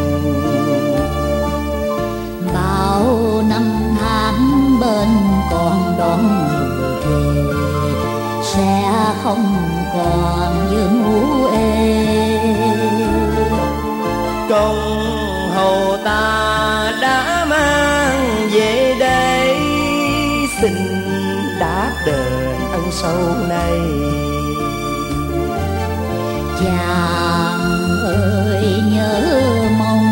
[2.55, 3.63] Bao năm
[4.01, 5.09] tháng bên
[5.51, 7.63] con đón người về
[8.43, 8.93] sẽ
[9.23, 9.57] không
[9.95, 11.99] còn dương ngủ ê.
[14.49, 14.79] Công
[15.55, 17.98] hầu ta đã mang
[22.09, 22.33] đền
[22.73, 23.81] ân sâu này.
[26.61, 27.61] Chàng
[28.05, 29.23] ơi nhớ
[29.79, 30.07] mong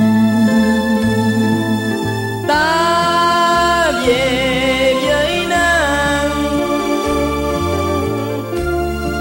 [2.49, 6.31] ta về với nàng.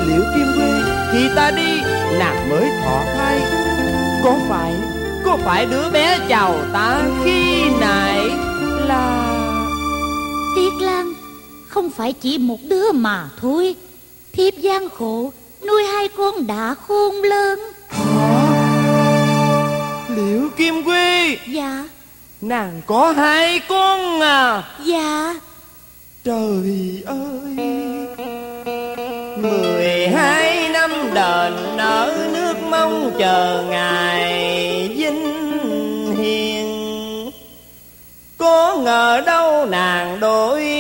[0.08, 0.72] Liệu kim quê
[1.12, 1.82] khi ta đi
[2.20, 3.40] nàng mới thọ thai.
[4.24, 4.74] Có phải
[5.26, 8.30] có phải đứa bé chào ta khi nãy
[8.88, 9.25] là
[11.96, 13.76] phải chỉ một đứa mà thôi.
[14.34, 15.32] Thiếp gian khổ
[15.68, 17.60] Nuôi hai con đã khôn lớn.
[20.16, 21.88] Liệu kim quê Dạ.
[22.42, 24.64] Nàng có hai con à.
[24.86, 25.36] Dạ.
[26.24, 27.56] Trời ơi.
[29.38, 37.32] Mười hai năm đền nở nước mong chờ ngày vinh hiền.
[38.38, 40.75] Có ngờ đâu nàng đổi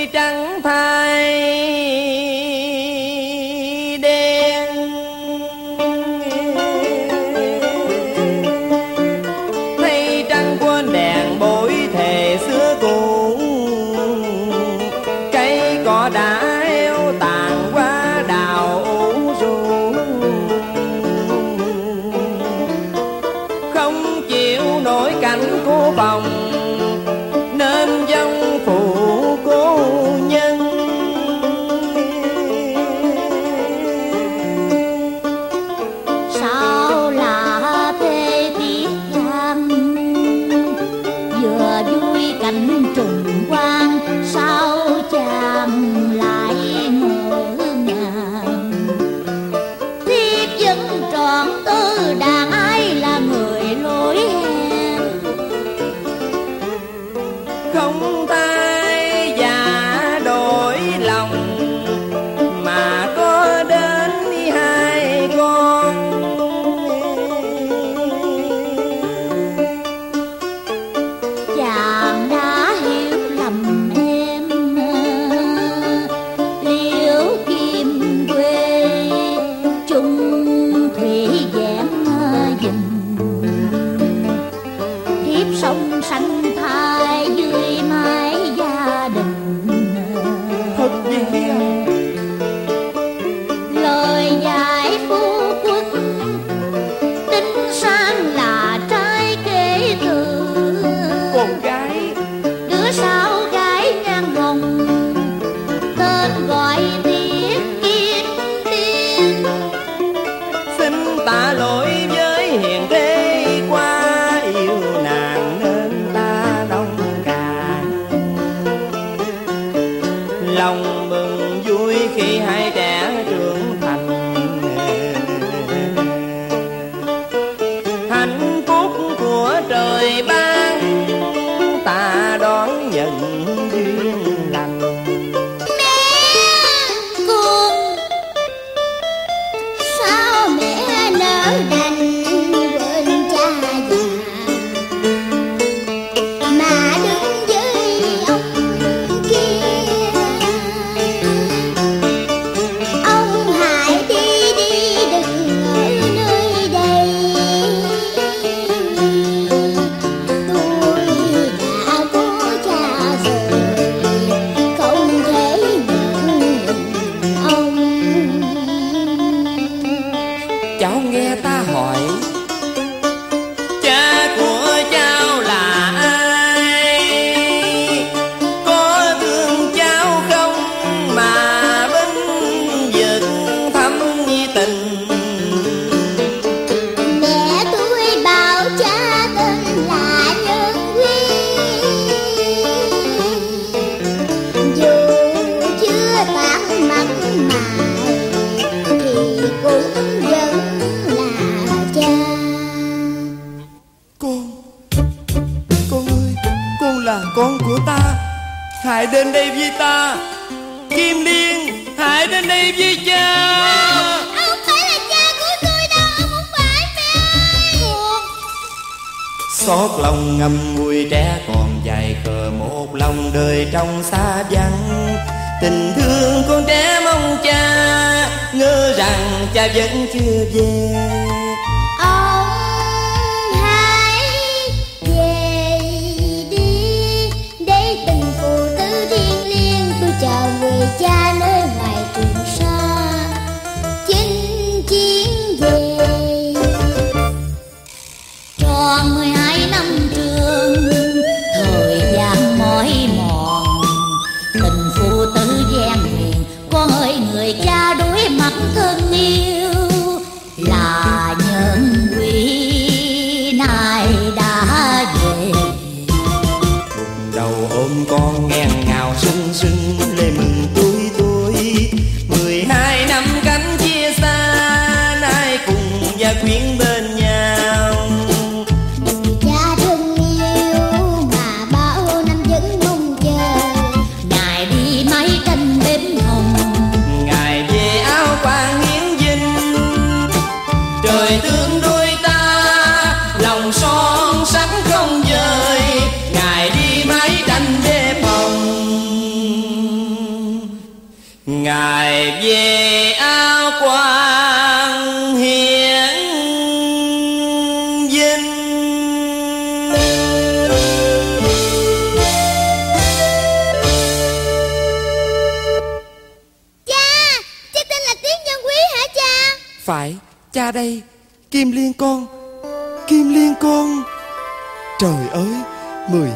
[220.37, 225.15] ngâm lòng trẻ còn dài khờ một lòng đời trong xa vắng.
[225.61, 230.95] Tình thương con trẻ mong cha, ngỡ rằng cha vẫn chưa về.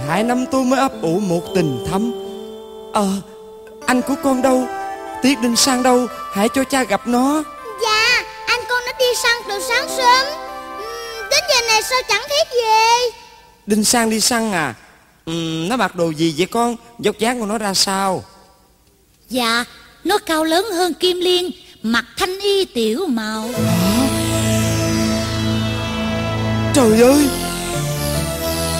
[0.10, 2.12] 12 năm tôi mới ấp ủ một tình thắm.
[2.94, 3.08] Ờ,
[3.86, 4.68] anh của con đâu?
[5.22, 6.08] Tiết Đinh Sang đâu?
[6.34, 7.44] Hãy cho cha gặp nó.
[7.84, 10.26] Dạ, anh con nó đi săn từ sáng sớm
[11.32, 13.10] Đến giờ này sao chẳng thấy về
[13.66, 14.74] Đinh Sang đi săn à?
[15.26, 16.76] Ừm, nó mặc đồ gì vậy con?
[17.00, 18.24] Dốc dáng của nó ra sao?
[19.30, 19.66] dạ
[20.04, 21.52] nó cao lớn hơn kim liên
[21.84, 23.50] mặt thanh y tiểu màu
[26.74, 27.49] Trời ơi!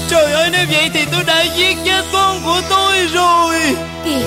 [0.10, 3.56] Trời ơi, nếu vậy thì tôi đã giết chết con của tôi rồi.
[4.06, 4.26] kìa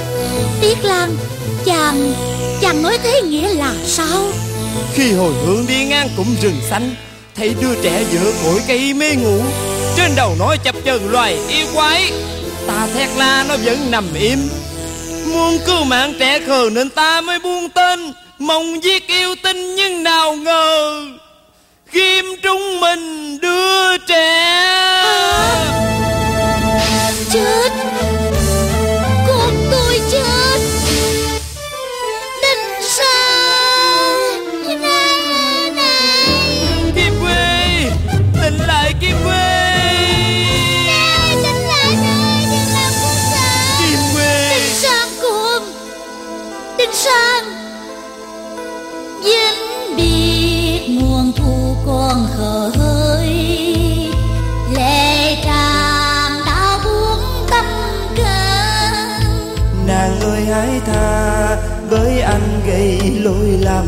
[0.60, 1.16] tiết lan
[1.64, 2.14] chàng
[2.60, 4.32] chàng nói thế nghĩa là sao?
[4.94, 6.94] Khi hồi hương đi ngang cụm rừng xanh
[7.34, 9.42] Thấy đứa trẻ giữa cội cây mê ngủ.
[9.96, 12.12] Trên đầu nó chập chờn loài yêu quái.
[12.66, 14.38] Ta thét la nó vẫn nằm im.
[15.32, 18.12] Muốn cứu mạng trẻ khờ nên ta mới buông tên.
[18.38, 20.92] Mong giết yêu tinh nhưng nào ngờ
[21.92, 24.52] Kim trung mình đưa trẻ.
[27.32, 28.11] Chết.
[61.92, 63.86] Với anh gây lỗi lầm.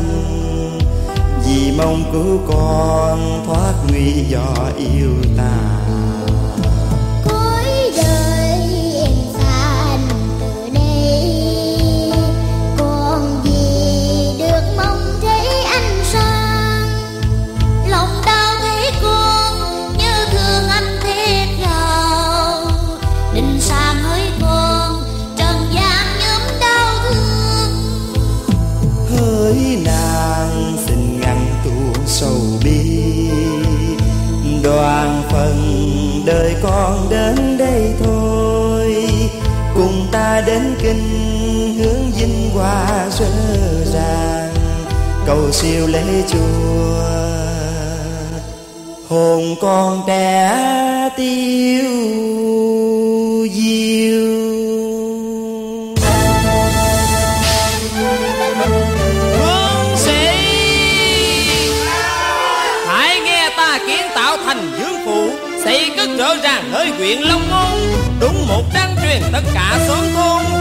[1.46, 5.83] Vì mong cứu con thoát nguy do yêu ta
[34.64, 35.56] Đoàn phần
[36.26, 39.08] đời con đến đây thôi.
[39.74, 41.24] Cùng ta đến kinh,
[41.78, 43.26] hướng vinh hoa rỡ
[43.84, 44.54] ràng
[45.26, 47.04] Cầu siêu lễ chùa
[49.08, 51.90] Hồn con trẻ tiêu
[53.52, 54.43] diêu.
[66.16, 67.80] Xây ra rõ ràng hơi quyện Long ngôn
[68.20, 70.53] Đúng một đăng truyền tất cả xóm thôn.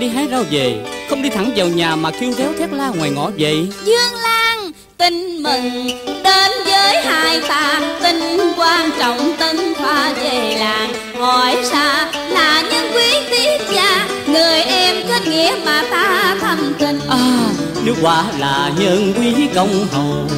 [0.00, 0.84] Đi hái rau về.
[1.10, 4.72] Không đi thẳng vào nhà mà kêu réo thét la ngoài ngõ vậy Dương Lan
[4.96, 5.86] Tin mừng
[6.24, 7.80] đến với hai ta.
[8.02, 8.16] Tin
[8.56, 10.92] quan trọng tin khoa về làng.
[11.18, 14.08] Hỏi xa là nhân quý tiết gia.
[14.26, 17.00] Người em kết nghĩa mà ta thầm tình.
[17.08, 17.50] À
[17.84, 20.28] nếu quả là nhân quý công hầu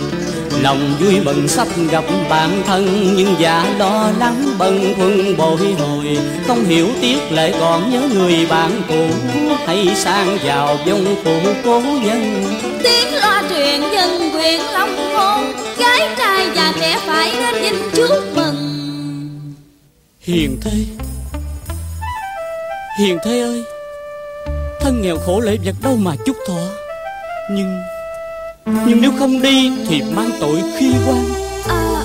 [0.63, 3.15] lòng vui mừng sắp gặp bạn thân.
[3.17, 8.47] Nhưng dạ lo lắng bần khuâng bồi hồi không hiểu tiếc lại còn nhớ người
[8.51, 9.07] bạn cũ
[9.67, 12.45] hay sang vào vong phụ cố nhân.
[12.83, 18.37] Tiếng loa truyền dân quyền long hôn Gái trai già trẻ phải đến dinh chúc
[18.37, 18.79] mừng.
[20.21, 20.71] Hiền thê
[22.99, 23.63] Hiền thê ơi
[24.81, 26.61] Thân nghèo khổ lễ vật đâu mà chúc thọ.
[27.51, 27.81] Nhưng
[28.67, 31.25] Nhưng nếu không đi Thì mang tội khi quan
[31.69, 32.05] à,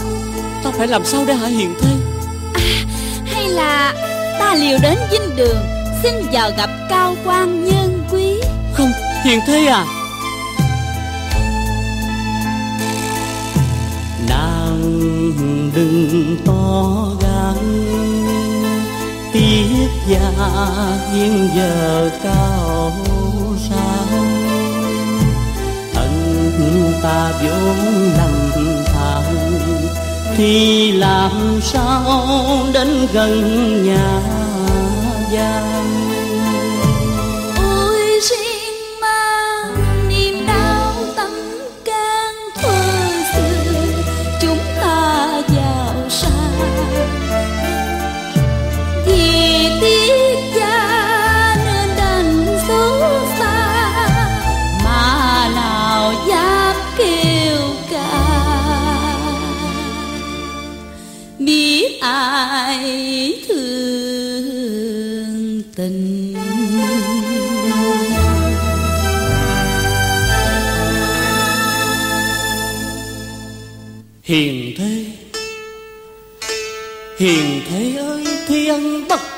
[0.63, 1.89] Ta phải làm sao để hại hiền thê
[3.25, 3.93] Hay là
[4.39, 5.57] ta liều đến dinh đường
[6.03, 8.41] Xin vào gặp cao quan nhân quý?
[8.73, 8.91] Không
[9.23, 9.85] hiền thê à.
[14.29, 14.81] Nàng
[15.75, 17.55] đừng to gan
[19.34, 20.31] tiếc gia
[21.13, 22.91] hiện giờ cao
[27.03, 27.77] ta vốn
[28.17, 29.23] lầm than
[30.38, 32.21] thì làm sao
[32.73, 34.21] đến gần nhà
[35.31, 35.66] gian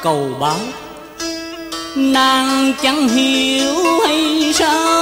[0.02, 0.60] cầu báo.
[1.96, 3.76] Nàng chẳng hiểu
[4.08, 5.00] hay sao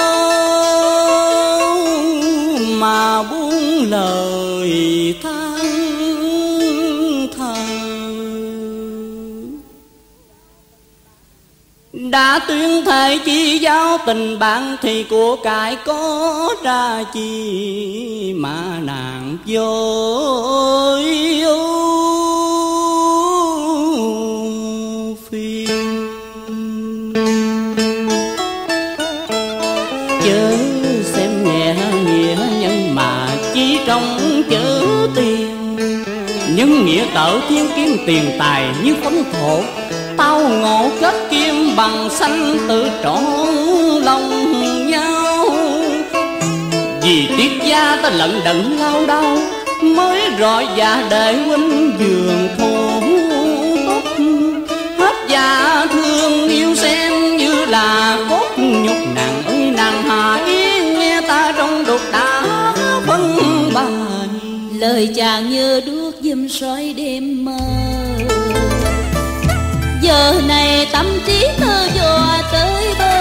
[2.69, 5.57] mà buông lời than
[7.37, 7.67] thầm
[11.91, 19.37] đã tuyên thệ chi giao tình bạn thì của cải có ra chi mà nàng
[19.45, 21.03] dối
[21.43, 21.96] ưu.
[36.57, 39.61] Nhân nghĩa tở thiên kiếm tiền tài như phấn thổ,
[40.17, 43.23] tao ngộ kết kim bằng xanh tự trọn
[44.03, 44.29] lòng
[44.89, 45.45] nhau.
[47.01, 49.37] Vì tiết gia ta lận đận lao đau,
[49.83, 53.01] mới rồi già để huynh giường thổ
[53.87, 54.25] túc.
[54.97, 58.46] Hết dạ thương yêu xem như là cốt
[64.97, 67.57] đời chàng như đuốc dùm soi đêm mơ.
[70.01, 73.16] Giờ này tâm trí thơ dò tới bơi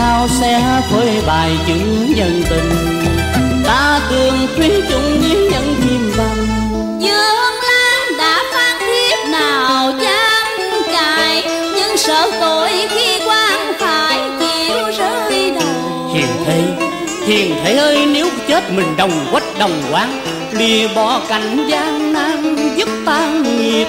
[0.00, 1.74] thao sẽ phơi bài chữ
[2.16, 2.70] nhân tình.
[3.66, 6.46] Ta tương thủy chung nghĩa nhân chim bằng.
[7.00, 10.46] Dương Lan đã phan thiết nào dám
[10.92, 11.44] cài
[11.76, 16.10] Nhưng sợ tội khi quan phải chịu rơi đầu.
[16.14, 16.62] Hiền thế
[17.26, 20.20] hiền thế ơi nếu chết mình đồng quách đồng quán
[20.52, 23.86] lìa bỏ cảnh gian nan giúp tan nghiệp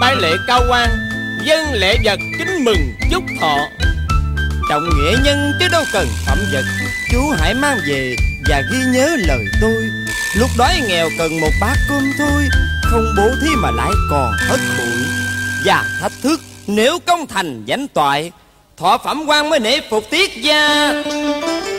[0.00, 0.90] bái lễ cao quan
[1.44, 3.56] Dân lễ vật kính mừng chúc thọ.
[4.70, 6.64] Trọng nghĩa nhân chứ đâu cần phẩm vật,
[7.12, 8.16] Chú hãy mang về
[8.48, 9.84] và ghi nhớ lời tôi.
[10.36, 12.48] Lúc đói nghèo cần một bát cơm thôi,
[12.82, 15.04] Không bố thí mà lại còn hết bụi.
[15.64, 18.32] Và thách thức, nếu công thành danh toại,
[18.76, 20.92] Thọ phẩm quan mới nể phục tiết gia.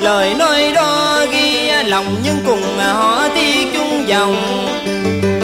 [0.02, 4.36] Lời nói đó ghi lòng nhưng cùng à, họ đi chung dòng.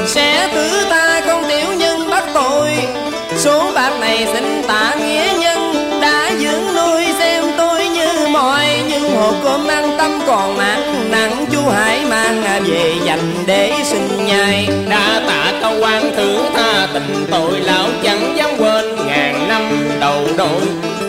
[0.07, 1.02] Sẽ tử ta
[4.25, 9.67] này xin tạ nghĩa nhân đã dưỡng nuôi xem tôi như mọi nhưng hộp cơm
[9.67, 14.69] ăn tâm còn nặng nặng chú hãy mang về dành để sinh nhai.
[14.89, 19.61] Đã tạ cao quan thử tha tình tội lão chẳng dám quên ngàn năm
[19.99, 20.61] đầu đội.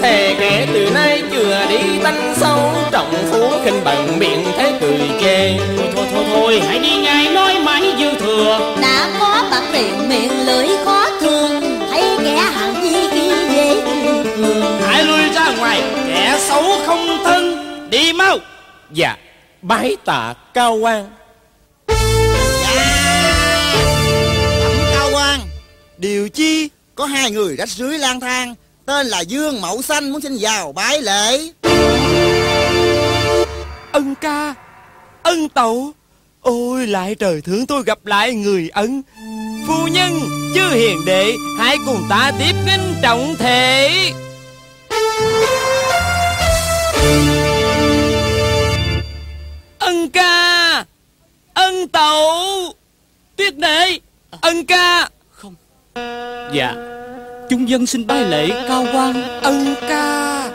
[0.02, 5.00] Thề kể từ nay chưa đi tanh sâu trọng phú khinh bằng miệng thế cười
[5.20, 5.56] chê.
[5.76, 8.74] Thôi thôi thôi thôi hãy đi ngay nói mãi dư thừa.
[8.82, 11.63] Đã có bạc tiền miệng lưỡi khó thương
[15.58, 18.38] ngoài kẻ xấu không thân đi mau.
[18.92, 19.16] Dạ
[19.62, 21.10] bái tạ cao quan
[24.58, 25.40] Thẩm cao quan
[25.98, 26.68] điều chi?
[26.94, 28.54] Có hai người rách rưới lang thang.
[28.86, 31.48] Tên là Dương Mậu Xanh muốn xin vào bái lễ.
[33.92, 34.54] Ân ca
[35.22, 35.92] ân tẩu.
[36.40, 39.02] Ôi lại trời thương tôi gặp lại người ân.
[39.66, 40.20] Phu nhân
[40.54, 43.90] chư hiền đệ hãy cùng ta tiếp nghinh trọng thể
[49.78, 50.84] ân ca
[51.54, 52.72] ân tẩu.
[53.36, 53.98] Tuyết đệ
[54.40, 55.08] ân ca.
[56.52, 56.74] Dạ.
[57.50, 60.50] Chúng dân xin bái lễ cao quan ân ca.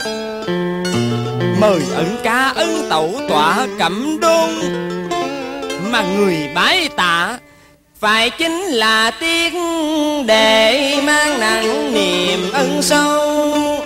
[1.60, 4.50] Mời ân ca ân tẩu tọa cẩm đôn.
[5.90, 7.38] Mà người bái tạ
[8.00, 9.52] phải chính là tiết
[10.26, 13.84] đệ mang nặng niềm ân sâu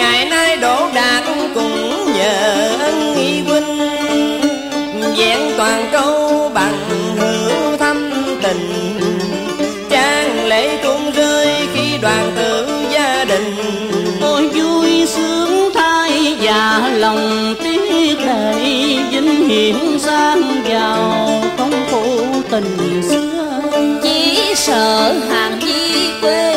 [0.00, 1.24] ngày nay đỗ đạt
[1.54, 3.78] cũng nhờ ân nghi huynh.
[5.16, 6.78] Vẹn toàn câu bằng
[7.18, 8.10] hữu thâm
[8.42, 8.98] tình
[9.90, 13.56] trang lễ tuôn rơi khi đoàn tụ gia đình.
[14.20, 18.54] Tôi vui sướng thay và lòng tiếc đệ
[19.10, 22.20] vinh hiển sang giàu không phụ
[22.50, 23.60] tình xưa.
[24.02, 26.56] Chỉ sợ hàng di quê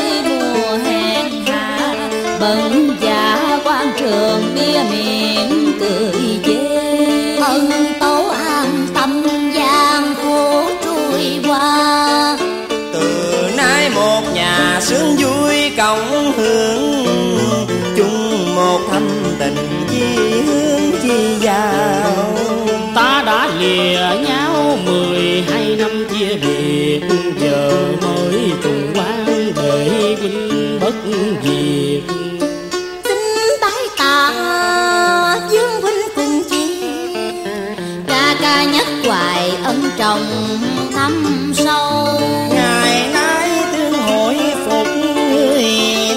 [39.98, 40.58] trọng
[40.94, 42.20] thâm sâu.
[42.50, 45.66] Ngày nay tương hội phục người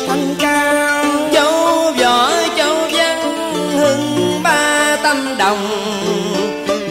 [0.07, 1.05] thanh cao.
[1.33, 3.23] Châu võ châu văn
[3.79, 5.69] hưng ba tâm đồng.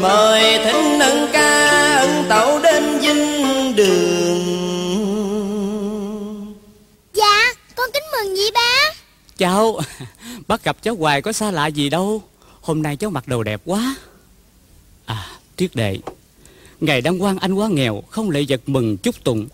[0.01, 4.45] Mời thính ân ca ân tẩu đến dinh đường.
[7.13, 8.93] Dạ con kính mừng nhị ba
[9.37, 9.79] cháu
[10.47, 12.23] bắt gặp cháu hoài có xa lạ gì đâu.
[12.61, 13.95] Hôm nay cháu mặc đồ đẹp quá.
[15.05, 15.25] À
[15.57, 15.97] triết đệ
[16.79, 19.47] ngày đăng quan anh quá nghèo không lệ vật mừng chúc tụng.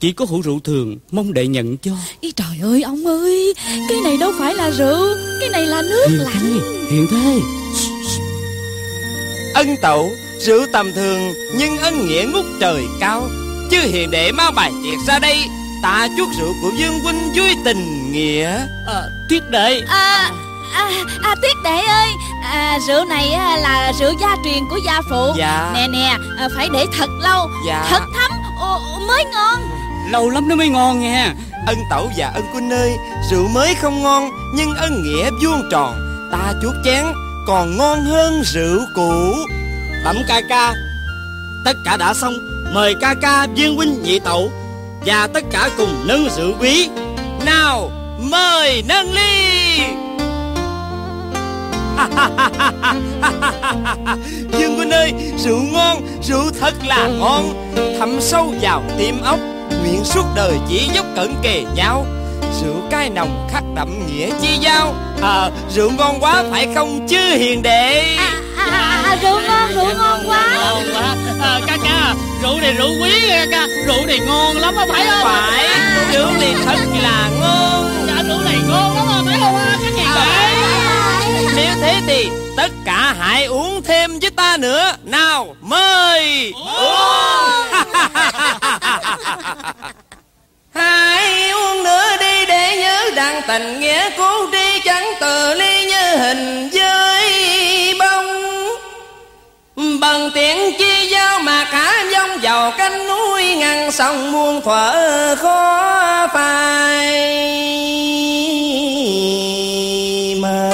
[0.00, 1.92] Chỉ có hũ rượu thường mong đệ nhận cho.
[2.20, 3.54] Ý trời ơi ông ơi
[3.88, 5.06] Cái này đâu phải là rượu
[5.40, 6.34] Cái này là nước hiền lạnh.
[6.40, 7.40] thế hiền thế.
[9.54, 10.10] Ân tẩu
[10.40, 13.28] rượu tầm thường nhưng ân nghĩa ngút trời cao.
[13.70, 15.36] Chứ hiền đệ mau bài tiệc ra đây
[15.82, 18.66] tạ chút rượu của dương huynh vui tình nghĩa.
[18.86, 19.80] À, triết đệ.
[19.80, 20.32] À,
[20.72, 20.90] à,
[21.22, 22.10] à Tiết đệ ơi
[22.44, 23.30] à, Rượu này
[23.60, 25.32] là rượu gia truyền của gia phụ.
[25.36, 25.70] Dạ.
[25.74, 27.50] Nè nè à, Phải để thật lâu.
[27.66, 27.86] Dạ.
[27.90, 28.30] Thật thấm
[28.60, 29.58] ồ, mới ngon.
[30.10, 31.26] Lâu lắm nó mới ngon nghe.
[31.66, 32.96] Ân tẩu và ân quân ơi
[33.30, 35.94] Rượu mới không ngon Nhưng ân nghĩa vuông tròn.
[36.32, 37.04] Ta chuốt chén
[37.46, 39.34] còn ngon hơn rượu cũ.
[40.04, 40.72] Tẩm ca ca
[41.64, 42.34] Tất cả đã xong.
[42.74, 44.50] Mời ca ca viên huynh nhị tẩu
[45.06, 46.88] Và tất cả cùng nâng rượu quý.
[47.46, 49.44] Nào mời nâng ly
[54.58, 57.74] Dương Huynh ơi Rượu ngon Rượu thật là ngon.
[57.98, 59.38] Thấm sâu vào tim óc
[59.82, 62.06] Nguyện suốt đời chỉ dốc cận kề nhau.
[62.62, 64.94] Rượu cay nồng khắc đậm nghĩa chi giao.
[65.22, 68.16] À rượu ngon quá phải không chứ hiền đệ?
[68.18, 70.48] À, à, à, Rượu ngon rượu ngon quá.
[70.54, 71.16] Ngon quá.
[71.40, 73.66] À, Ca ca Rượu này rượu quý ca ca.
[73.86, 75.20] Rượu này ngon lắm á phải không?
[75.22, 75.68] Phải.
[76.12, 78.06] Rượu này thật là ngon.
[78.06, 79.54] Dạ rượu này ngon lắm á phải không?
[79.82, 80.43] Các hiền đệ
[81.56, 84.92] nếu thế thì tất cả hãy uống thêm với ta nữa.
[85.04, 86.52] Nào, mời.
[86.54, 87.74] Uống
[90.74, 96.16] Hãy uống nữa đi để nhớ rằng tình nghĩa cố đi chẳng từ ly như
[96.16, 97.24] hình với
[97.98, 98.26] bông.
[100.00, 106.26] Bằng tiện chi giao mà cả dông vào cánh núi ngăn sông muôn thuở khó
[106.34, 107.14] phai.
[110.40, 110.70] Mờ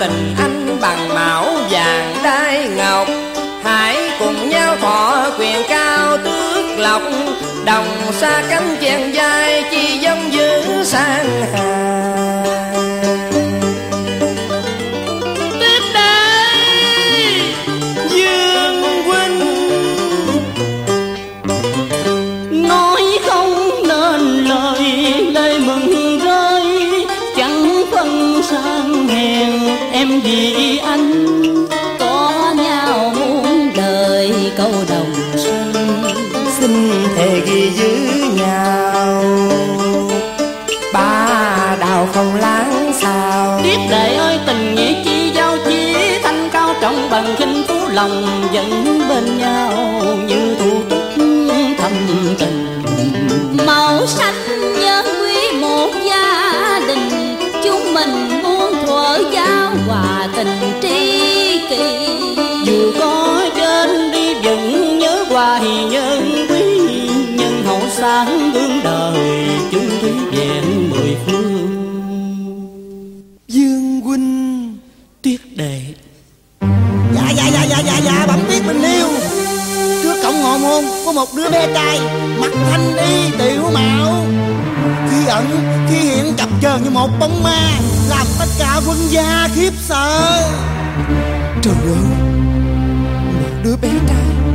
[0.00, 3.08] tình anh bằng mão vàng đai ngọc.
[3.64, 7.02] Hãy cùng nhau thọ quyền cao tước lộc,
[7.64, 9.45] Đồng xa cánh chèn dài
[47.96, 49.65] lòng vẫn bên nhau.
[80.66, 82.00] Môn có một đứa bé trai
[82.40, 84.26] Mặt thanh y tiểu mạo.
[85.10, 85.46] Khi ẩn,
[85.90, 87.70] khi hiện chập chờn như một bóng ma,
[88.08, 90.42] Làm tất cả quân gia khiếp sợ.
[91.62, 92.06] Trời ơi,
[93.40, 94.45] Một đứa bé trai.